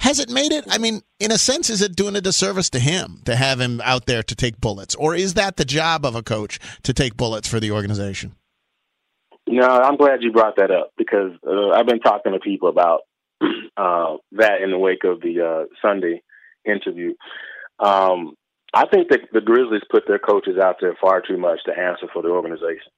Has 0.00 0.20
it 0.20 0.30
made 0.30 0.52
it? 0.52 0.64
I 0.68 0.78
mean, 0.78 1.02
in 1.18 1.32
a 1.32 1.38
sense, 1.38 1.70
is 1.70 1.82
it 1.82 1.96
doing 1.96 2.14
a 2.14 2.20
disservice 2.20 2.70
to 2.70 2.78
him 2.78 3.20
to 3.24 3.34
have 3.34 3.60
him 3.60 3.80
out 3.82 4.06
there 4.06 4.22
to 4.22 4.34
take 4.34 4.60
bullets? 4.60 4.94
Or 4.94 5.14
is 5.14 5.34
that 5.34 5.56
the 5.56 5.64
job 5.64 6.04
of 6.06 6.14
a 6.14 6.22
coach 6.22 6.60
to 6.84 6.92
take 6.92 7.16
bullets 7.16 7.48
for 7.48 7.58
the 7.58 7.72
organization? 7.72 8.36
No, 9.48 9.66
I'm 9.66 9.96
glad 9.96 10.22
you 10.22 10.30
brought 10.30 10.56
that 10.56 10.70
up 10.70 10.92
because 10.96 11.32
uh, 11.46 11.70
I've 11.70 11.86
been 11.86 12.00
talking 12.00 12.32
to 12.32 12.38
people 12.38 12.68
about 12.68 13.00
uh, 13.76 14.16
that 14.32 14.60
in 14.62 14.70
the 14.70 14.78
wake 14.78 15.04
of 15.04 15.20
the 15.20 15.40
uh, 15.40 15.64
Sunday 15.82 16.22
interview. 16.64 17.14
Um, 17.80 18.34
I 18.74 18.86
think 18.86 19.08
that 19.08 19.20
the 19.32 19.40
Grizzlies 19.40 19.82
put 19.90 20.04
their 20.06 20.18
coaches 20.18 20.58
out 20.62 20.76
there 20.80 20.96
far 21.00 21.22
too 21.22 21.38
much 21.38 21.60
to 21.64 21.72
answer 21.72 22.06
for 22.12 22.22
the 22.22 22.28
organization. 22.28 22.92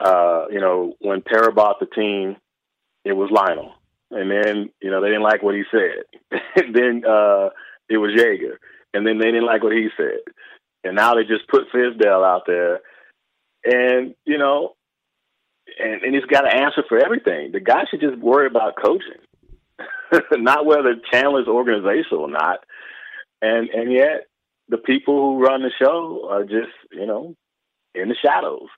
Uh, 0.00 0.46
you 0.50 0.60
know, 0.60 0.94
when 1.00 1.22
Pera 1.22 1.52
bought 1.52 1.80
the 1.80 1.86
team, 1.86 2.36
it 3.04 3.12
was 3.12 3.30
Lionel, 3.30 3.72
and 4.10 4.30
then 4.30 4.70
you 4.82 4.90
know 4.90 5.00
they 5.00 5.08
didn't 5.08 5.22
like 5.22 5.42
what 5.42 5.54
he 5.54 5.62
said. 5.70 6.40
then 6.74 7.02
uh, 7.08 7.50
it 7.88 7.98
was 7.98 8.12
Joerger. 8.16 8.56
and 8.92 9.06
then 9.06 9.18
they 9.18 9.26
didn't 9.26 9.46
like 9.46 9.62
what 9.62 9.72
he 9.72 9.88
said, 9.96 10.18
and 10.84 10.96
now 10.96 11.14
they 11.14 11.22
just 11.22 11.48
put 11.48 11.70
Fizdale 11.72 12.26
out 12.26 12.42
there, 12.46 12.80
and 13.64 14.14
you 14.24 14.38
know, 14.38 14.74
and, 15.78 16.02
and 16.02 16.14
he's 16.14 16.24
got 16.24 16.42
to 16.42 16.54
answer 16.54 16.82
for 16.88 16.98
everything. 16.98 17.52
The 17.52 17.60
guy 17.60 17.84
should 17.90 18.00
just 18.00 18.18
worry 18.18 18.48
about 18.48 18.74
coaching, 18.82 19.22
not 20.32 20.66
whether 20.66 20.96
Chandler's 21.10 21.48
organizational 21.48 22.24
or 22.24 22.30
not. 22.30 22.60
And 23.40 23.68
and 23.70 23.92
yet 23.92 24.26
the 24.68 24.78
people 24.78 25.14
who 25.14 25.44
run 25.44 25.62
the 25.62 25.70
show 25.80 26.28
are 26.30 26.42
just, 26.42 26.72
you 26.92 27.06
know, 27.06 27.34
in 27.94 28.08
the 28.08 28.16
shadows. 28.20 28.68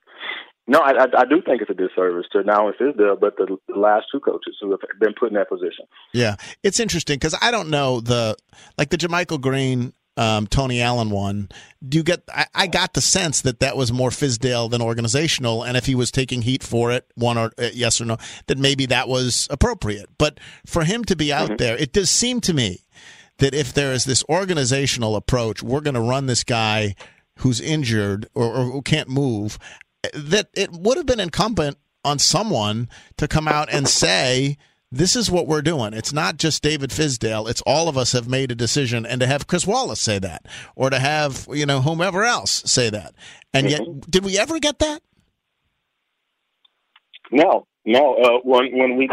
No, 0.67 0.81
I, 0.81 0.91
I, 0.91 1.07
I 1.21 1.25
do 1.25 1.41
think 1.41 1.63
it's 1.63 1.71
a 1.71 1.75
disservice 1.75 2.27
to 2.33 2.43
not 2.43 2.61
only 2.61 2.75
Fizdale, 2.79 3.19
but 3.19 3.37
the, 3.39 3.57
the 3.69 3.79
last 3.79 4.07
two 4.13 4.21
coaches 4.21 4.57
who 4.61 4.71
have 4.71 4.81
been 5.01 5.15
put 5.19 5.31
in 5.31 5.35
that 5.35 5.49
position. 5.49 5.87
Yeah, 6.13 6.37
it's 6.63 6.79
interesting 6.79 7.17
because 7.17 7.35
I 7.41 7.51
don't 7.51 7.71
know 7.71 8.01
the 8.01 8.37
like 8.77 8.91
the 8.91 8.99
JaMychal 8.99 9.41
Green 9.41 9.95
um, 10.19 10.47
Tony 10.47 10.83
Allen 10.83 11.11
one. 11.11 11.49
Do 11.87 11.97
you 11.97 12.05
get? 12.05 12.23
I, 12.29 12.47
I, 12.55 12.67
got 12.67 12.93
the 12.93 13.01
sense 13.01 13.41
that 13.43 13.61
that 13.61 13.77
was 13.77 13.93
more 13.93 14.11
Fizdale 14.11 14.69
than 14.69 14.83
organizational, 14.83 15.63
and 15.63 15.77
if 15.77 15.87
he 15.87 15.95
was 15.95 16.11
taking 16.11 16.43
heat 16.43 16.63
for 16.63 16.91
it, 16.91 17.07
one 17.15 17.39
or 17.39 17.53
uh, 17.57 17.71
yes 17.73 18.01
or 18.01 18.05
no, 18.05 18.19
that 18.49 18.59
maybe 18.59 18.85
that 18.87 19.09
was 19.09 19.47
appropriate. 19.51 20.11
But 20.19 20.39
for 20.67 20.85
him 20.85 21.05
to 21.05 21.17
be 21.17 21.33
out 21.33 21.51
mm-hmm. 21.51 21.57
there, 21.57 21.77
it 21.77 21.93
does 21.93 22.11
seem 22.11 22.41
to 22.43 22.53
me 22.53 22.81
that 23.39 23.55
if 23.55 23.73
there 23.73 23.93
is 23.93 24.05
this 24.05 24.25
organizational 24.29 25.17
approach, 25.17 25.63
we're 25.63 25.81
going 25.81 25.95
to 25.95 26.01
run 26.01 26.27
this 26.27 26.45
guy 26.45 26.95
who's 27.39 27.61
injured 27.61 28.29
or, 28.35 28.45
or 28.47 28.65
who 28.65 28.83
can't 28.83 29.09
move, 29.09 29.59
that 30.13 30.49
it 30.55 30.71
would 30.73 30.97
have 30.97 31.07
been 31.07 31.21
incumbent 31.21 31.79
on 32.05 32.19
someone 32.19 32.89
to 33.17 33.29
come 33.29 33.49
out 33.49 33.73
and 33.73 33.89
say, 33.89 34.57
this 34.91 35.15
is 35.15 35.31
what 35.31 35.47
we're 35.47 35.63
doing. 35.63 35.93
It's 35.93 36.13
not 36.13 36.39
just 36.39 36.63
David 36.63 36.91
Fizdale. 36.91 37.49
It's 37.49 37.61
all 37.67 37.89
of 37.89 37.99
us 37.99 38.13
have 38.13 38.29
made 38.29 38.51
a 38.51 38.55
decision, 38.55 39.05
and 39.05 39.21
to 39.21 39.27
have 39.27 39.47
Chris 39.47 39.67
Wallace 39.67 40.01
say 40.01 40.19
that, 40.19 40.47
or 40.77 40.89
to 40.89 40.99
have 40.99 41.47
you 41.53 41.67
know 41.67 41.83
whomever 41.83 42.25
else 42.25 42.63
say 42.65 42.89
that. 42.89 43.15
And 43.53 43.69
yet, 43.69 43.83
mm-hmm. 43.83 44.01
did 44.09 44.25
we 44.25 44.39
ever 44.39 44.59
get 44.59 44.79
that? 44.79 45.03
No, 47.31 47.67
no. 47.85 48.15
Uh, 48.15 48.39
when 48.45 48.79
when 48.79 48.97
we 48.97 49.09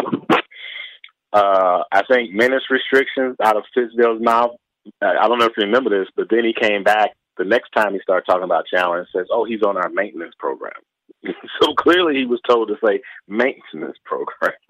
uh, 1.35 1.83
I 1.91 2.01
think 2.09 2.31
minutes 2.31 2.65
restrictions 2.69 3.35
out 3.43 3.57
of 3.57 3.63
Fizdale's 3.75 4.23
mouth. 4.23 4.55
I 5.01 5.27
don't 5.27 5.37
know 5.37 5.45
if 5.45 5.57
you 5.57 5.65
remember 5.65 5.89
this, 5.89 6.07
but 6.15 6.27
then 6.29 6.45
he 6.45 6.53
came 6.53 6.83
back 6.83 7.11
the 7.37 7.43
next 7.43 7.71
time 7.75 7.93
he 7.93 7.99
started 7.99 8.25
talking 8.25 8.45
about 8.45 8.67
challenge. 8.67 9.09
says, 9.13 9.27
"Oh, 9.29 9.43
he's 9.43 9.61
on 9.61 9.75
our 9.75 9.89
maintenance 9.89 10.33
program." 10.39 10.79
so 11.61 11.73
clearly, 11.73 12.15
he 12.15 12.25
was 12.25 12.39
told 12.47 12.69
to 12.69 12.75
say 12.85 13.01
maintenance 13.27 13.97
program. 14.05 14.53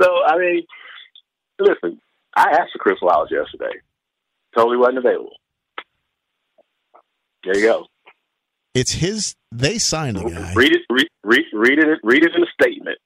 so 0.00 0.08
I 0.26 0.38
mean, 0.38 0.62
listen, 1.58 2.00
I 2.36 2.50
asked 2.50 2.72
for 2.72 2.78
Chris 2.78 2.98
Wallace 3.02 3.32
yesterday. 3.32 3.74
Totally 4.56 4.76
wasn't 4.76 4.98
available. 4.98 5.36
There 7.42 7.56
you 7.56 7.66
go. 7.66 7.86
It's 8.74 8.92
his. 8.92 9.34
They 9.50 9.78
signed 9.78 10.18
the 10.18 10.30
guy. 10.30 10.52
Read 10.54 10.72
it. 10.72 10.82
Read, 10.88 11.08
read, 11.24 11.44
read 11.52 11.78
it. 11.80 11.98
Read 12.04 12.24
it 12.24 12.32
in 12.36 12.42
a 12.42 12.62
statement. 12.62 12.98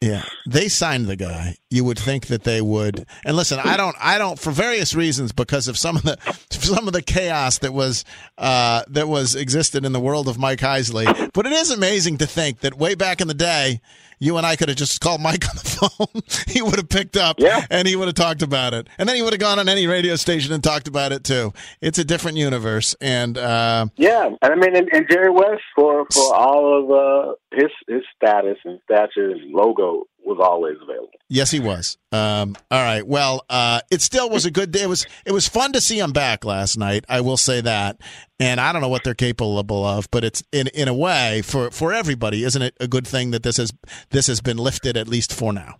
Yeah, 0.00 0.24
they 0.46 0.68
signed 0.68 1.06
the 1.06 1.16
guy. 1.16 1.56
You 1.70 1.84
would 1.84 1.98
think 1.98 2.28
that 2.28 2.44
they 2.44 2.62
would. 2.62 3.04
And 3.24 3.36
listen, 3.36 3.58
I 3.62 3.76
don't, 3.76 3.94
I 4.00 4.16
don't, 4.16 4.38
for 4.38 4.50
various 4.50 4.94
reasons, 4.94 5.32
because 5.32 5.68
of 5.68 5.76
some 5.76 5.96
of 5.96 6.02
the 6.02 6.16
some 6.50 6.86
of 6.86 6.94
the 6.94 7.02
chaos 7.02 7.58
that 7.58 7.72
was 7.74 8.04
uh, 8.38 8.84
that 8.88 9.08
was 9.08 9.34
existed 9.34 9.84
in 9.84 9.92
the 9.92 10.00
world 10.00 10.28
of 10.28 10.38
Mike 10.38 10.60
Heisley. 10.60 11.30
But 11.32 11.46
it 11.46 11.52
is 11.52 11.70
amazing 11.70 12.18
to 12.18 12.26
think 12.26 12.60
that 12.60 12.78
way 12.78 12.94
back 12.94 13.20
in 13.20 13.28
the 13.28 13.34
day, 13.34 13.80
you 14.18 14.36
and 14.36 14.46
I 14.46 14.56
could 14.56 14.68
have 14.68 14.78
just 14.78 15.00
called 15.00 15.20
Mike 15.20 15.48
on 15.48 15.56
the 15.56 15.62
phone. 15.98 16.22
he 16.46 16.62
would 16.62 16.76
have 16.76 16.88
picked 16.88 17.16
up 17.16 17.36
yeah. 17.38 17.64
and 17.70 17.86
he 17.86 17.96
would 17.96 18.08
have 18.08 18.14
talked 18.14 18.42
about 18.42 18.74
it. 18.74 18.88
And 18.98 19.08
then 19.08 19.16
he 19.16 19.22
would 19.22 19.32
have 19.32 19.40
gone 19.40 19.58
on 19.58 19.68
any 19.68 19.86
radio 19.86 20.16
station 20.16 20.52
and 20.52 20.62
talked 20.62 20.88
about 20.88 21.12
it 21.12 21.24
too. 21.24 21.52
It's 21.80 21.98
a 21.98 22.04
different 22.04 22.36
universe. 22.36 22.96
And 23.00 23.38
uh, 23.38 23.86
yeah, 23.96 24.30
and 24.42 24.52
I 24.52 24.54
mean, 24.54 24.76
and, 24.76 24.88
and 24.92 25.06
Jerry 25.10 25.30
West 25.30 25.62
for 25.74 26.06
for 26.12 26.34
all 26.34 26.82
of 26.82 26.90
uh, 26.90 27.34
his 27.52 27.70
his 27.86 28.02
status 28.16 28.58
and 28.64 28.80
stature 28.84 29.30
and 29.30 29.52
logo 29.52 30.04
was 30.24 30.38
always 30.40 30.76
available. 30.82 31.10
Yes, 31.28 31.50
he 31.50 31.60
was. 31.60 31.98
Um, 32.12 32.56
all 32.70 32.82
right. 32.82 33.06
Well, 33.06 33.44
uh, 33.48 33.80
it 33.90 34.00
still 34.00 34.30
was 34.30 34.46
a 34.46 34.50
good 34.50 34.70
day. 34.70 34.82
It 34.82 34.88
was 34.88 35.06
it 35.24 35.32
was 35.32 35.48
fun 35.48 35.72
to 35.72 35.80
see 35.80 35.98
him 35.98 36.12
back 36.12 36.44
last 36.44 36.78
night. 36.78 37.04
I 37.08 37.20
will 37.20 37.36
say 37.36 37.60
that. 37.60 38.00
And 38.40 38.60
I 38.60 38.72
don't 38.72 38.80
know 38.80 38.88
what 38.88 39.04
they're 39.04 39.14
capable 39.14 39.84
of, 39.84 40.10
but 40.10 40.24
it's 40.24 40.42
in 40.52 40.68
in 40.68 40.88
a 40.88 40.94
way 40.94 41.42
for 41.42 41.70
for 41.70 41.92
everybody, 41.92 42.44
isn't 42.44 42.62
it? 42.62 42.76
A 42.80 42.88
good 42.88 43.06
thing 43.06 43.30
that 43.32 43.42
this 43.42 43.56
has 43.56 43.72
this 44.10 44.26
has 44.28 44.40
been 44.40 44.58
lifted 44.58 44.96
at 44.96 45.08
least 45.08 45.32
for 45.32 45.52
now. 45.52 45.76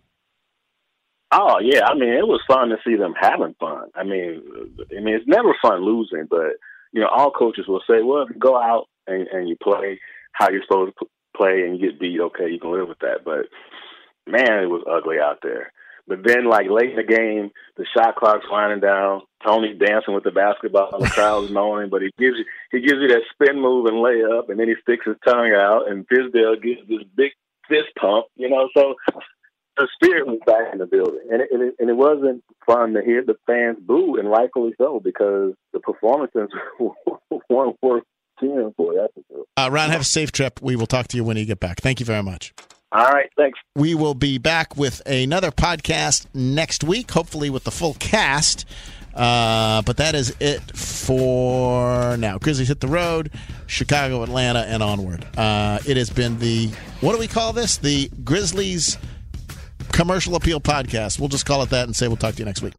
Oh 1.30 1.58
yeah, 1.60 1.84
I 1.86 1.94
mean 1.94 2.10
it 2.10 2.26
was 2.26 2.40
fun 2.48 2.70
to 2.70 2.76
see 2.84 2.96
them 2.96 3.14
having 3.18 3.54
fun. 3.60 3.88
I 3.94 4.02
mean, 4.02 4.42
I 4.96 5.00
mean 5.00 5.14
it's 5.14 5.28
never 5.28 5.54
fun 5.60 5.84
losing, 5.84 6.26
but 6.28 6.56
you 6.92 7.00
know 7.00 7.08
all 7.08 7.30
coaches 7.30 7.66
will 7.68 7.82
say, 7.86 8.02
well, 8.02 8.22
if 8.22 8.30
you 8.34 8.40
go 8.40 8.56
out 8.56 8.88
and, 9.06 9.28
and 9.28 9.48
you 9.48 9.56
play 9.62 10.00
how 10.32 10.50
you're 10.50 10.62
supposed 10.62 10.94
to 10.98 11.06
play 11.36 11.62
and 11.64 11.78
you 11.78 11.90
get 11.90 12.00
beat, 12.00 12.20
okay, 12.20 12.50
you 12.50 12.58
can 12.58 12.72
live 12.72 12.88
with 12.88 12.98
that. 13.00 13.24
But 13.24 13.46
man, 14.28 14.62
it 14.62 14.70
was 14.70 14.84
ugly 14.90 15.18
out 15.18 15.38
there. 15.42 15.72
But 16.08 16.24
then, 16.24 16.48
like 16.48 16.70
late 16.70 16.90
in 16.90 16.96
the 16.96 17.02
game, 17.02 17.50
the 17.76 17.84
shot 17.94 18.16
clock's 18.16 18.46
winding 18.50 18.80
down. 18.80 19.22
Tony's 19.44 19.78
dancing 19.78 20.14
with 20.14 20.24
the 20.24 20.30
basketball. 20.30 20.98
The 20.98 21.06
crowd's 21.06 21.52
moaning, 21.52 21.90
but 21.90 22.00
he 22.00 22.10
gives 22.18 22.38
you 22.38 22.44
he 22.72 22.80
gives 22.80 23.00
you 23.00 23.08
that 23.08 23.22
spin 23.32 23.60
move 23.60 23.86
and 23.86 23.96
layup, 23.96 24.48
and 24.48 24.58
then 24.58 24.68
he 24.68 24.74
sticks 24.80 25.04
his 25.04 25.16
tongue 25.24 25.52
out, 25.52 25.90
and 25.90 26.08
Fizdale 26.08 26.60
gives 26.62 26.80
this 26.88 27.04
big 27.14 27.32
fist 27.68 27.88
pump. 28.00 28.26
You 28.36 28.48
know, 28.48 28.70
so 28.74 28.94
the 29.76 29.86
spirit 29.94 30.26
was 30.26 30.40
back 30.46 30.72
in 30.72 30.78
the 30.78 30.86
building, 30.86 31.20
and 31.30 31.42
it, 31.42 31.48
and 31.52 31.62
it, 31.62 31.74
and 31.78 31.90
it 31.90 31.96
wasn't 31.96 32.42
fun 32.66 32.94
to 32.94 33.02
hear 33.02 33.22
the 33.22 33.36
fans 33.46 33.76
boo, 33.78 34.16
and 34.16 34.30
rightfully 34.30 34.72
so, 34.78 35.00
because 35.00 35.52
the 35.74 35.80
performances 35.80 36.48
weren't 37.50 37.76
worth 37.82 38.04
cheering 38.40 38.72
for. 38.78 38.94
That's 38.94 39.12
for 39.12 39.22
sure. 39.30 39.44
Uh, 39.58 39.68
Ron, 39.70 39.90
have 39.90 40.00
a 40.00 40.04
safe 40.04 40.32
trip. 40.32 40.60
We 40.62 40.74
will 40.74 40.86
talk 40.86 41.08
to 41.08 41.18
you 41.18 41.24
when 41.24 41.36
you 41.36 41.44
get 41.44 41.60
back. 41.60 41.80
Thank 41.80 42.00
you 42.00 42.06
very 42.06 42.22
much. 42.22 42.54
All 42.90 43.10
right, 43.10 43.30
thanks. 43.36 43.58
We 43.76 43.94
will 43.94 44.14
be 44.14 44.38
back 44.38 44.76
with 44.76 45.02
another 45.06 45.50
podcast 45.50 46.26
next 46.32 46.82
week, 46.82 47.10
hopefully 47.10 47.50
with 47.50 47.64
the 47.64 47.70
full 47.70 47.94
cast. 47.94 48.64
Uh, 49.14 49.82
but 49.82 49.96
that 49.96 50.14
is 50.14 50.34
it 50.40 50.62
for 50.76 52.16
now. 52.16 52.38
Grizzlies 52.38 52.68
hit 52.68 52.80
the 52.80 52.88
road, 52.88 53.30
Chicago, 53.66 54.22
Atlanta, 54.22 54.60
and 54.60 54.82
onward. 54.82 55.26
Uh, 55.36 55.80
it 55.86 55.96
has 55.96 56.08
been 56.08 56.38
the 56.38 56.68
what 57.00 57.12
do 57.12 57.18
we 57.18 57.26
call 57.26 57.52
this? 57.52 57.78
The 57.78 58.10
Grizzlies 58.24 58.96
commercial 59.92 60.36
appeal 60.36 60.60
podcast. 60.60 61.18
We'll 61.18 61.28
just 61.28 61.46
call 61.46 61.62
it 61.62 61.70
that 61.70 61.84
and 61.84 61.96
say 61.96 62.06
we'll 62.06 62.16
talk 62.16 62.34
to 62.34 62.38
you 62.38 62.44
next 62.44 62.62
week. 62.62 62.74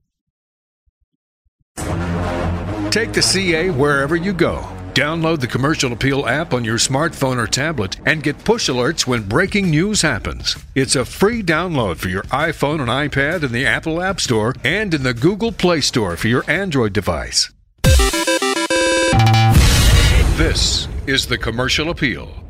Take 2.90 3.14
the 3.14 3.22
CA 3.22 3.70
wherever 3.70 4.16
you 4.16 4.34
go 4.34 4.79
Download 5.00 5.40
the 5.40 5.48
Commercial 5.48 5.94
Appeal 5.94 6.28
app 6.28 6.54
on 6.54 6.66
your 6.66 6.78
smartphone 6.78 7.38
or 7.38 7.48
tablet 7.48 7.96
and 8.06 8.22
get 8.22 8.44
push 8.44 8.70
alerts 8.70 9.08
when 9.08 9.24
breaking 9.24 9.70
news 9.70 10.02
happens. 10.02 10.58
It's 10.76 10.98
a 10.98 11.06
free 11.06 11.42
download 11.42 11.96
for 11.96 12.10
your 12.10 12.24
iPhone 12.24 12.82
and 12.82 12.90
iPad 12.90 13.44
in 13.44 13.54
the 13.54 13.66
Apple 13.66 14.02
App 14.02 14.20
Store 14.20 14.54
and 14.62 14.94
in 14.94 15.04
the 15.04 15.14
Google 15.14 15.54
Play 15.54 15.80
Store 15.80 16.18
for 16.18 16.28
your 16.28 16.44
Android 16.52 16.92
device. 16.92 17.50
This 20.36 20.90
is 21.08 21.28
the 21.28 21.38
Commercial 21.38 21.90
Appeal. 21.92 22.49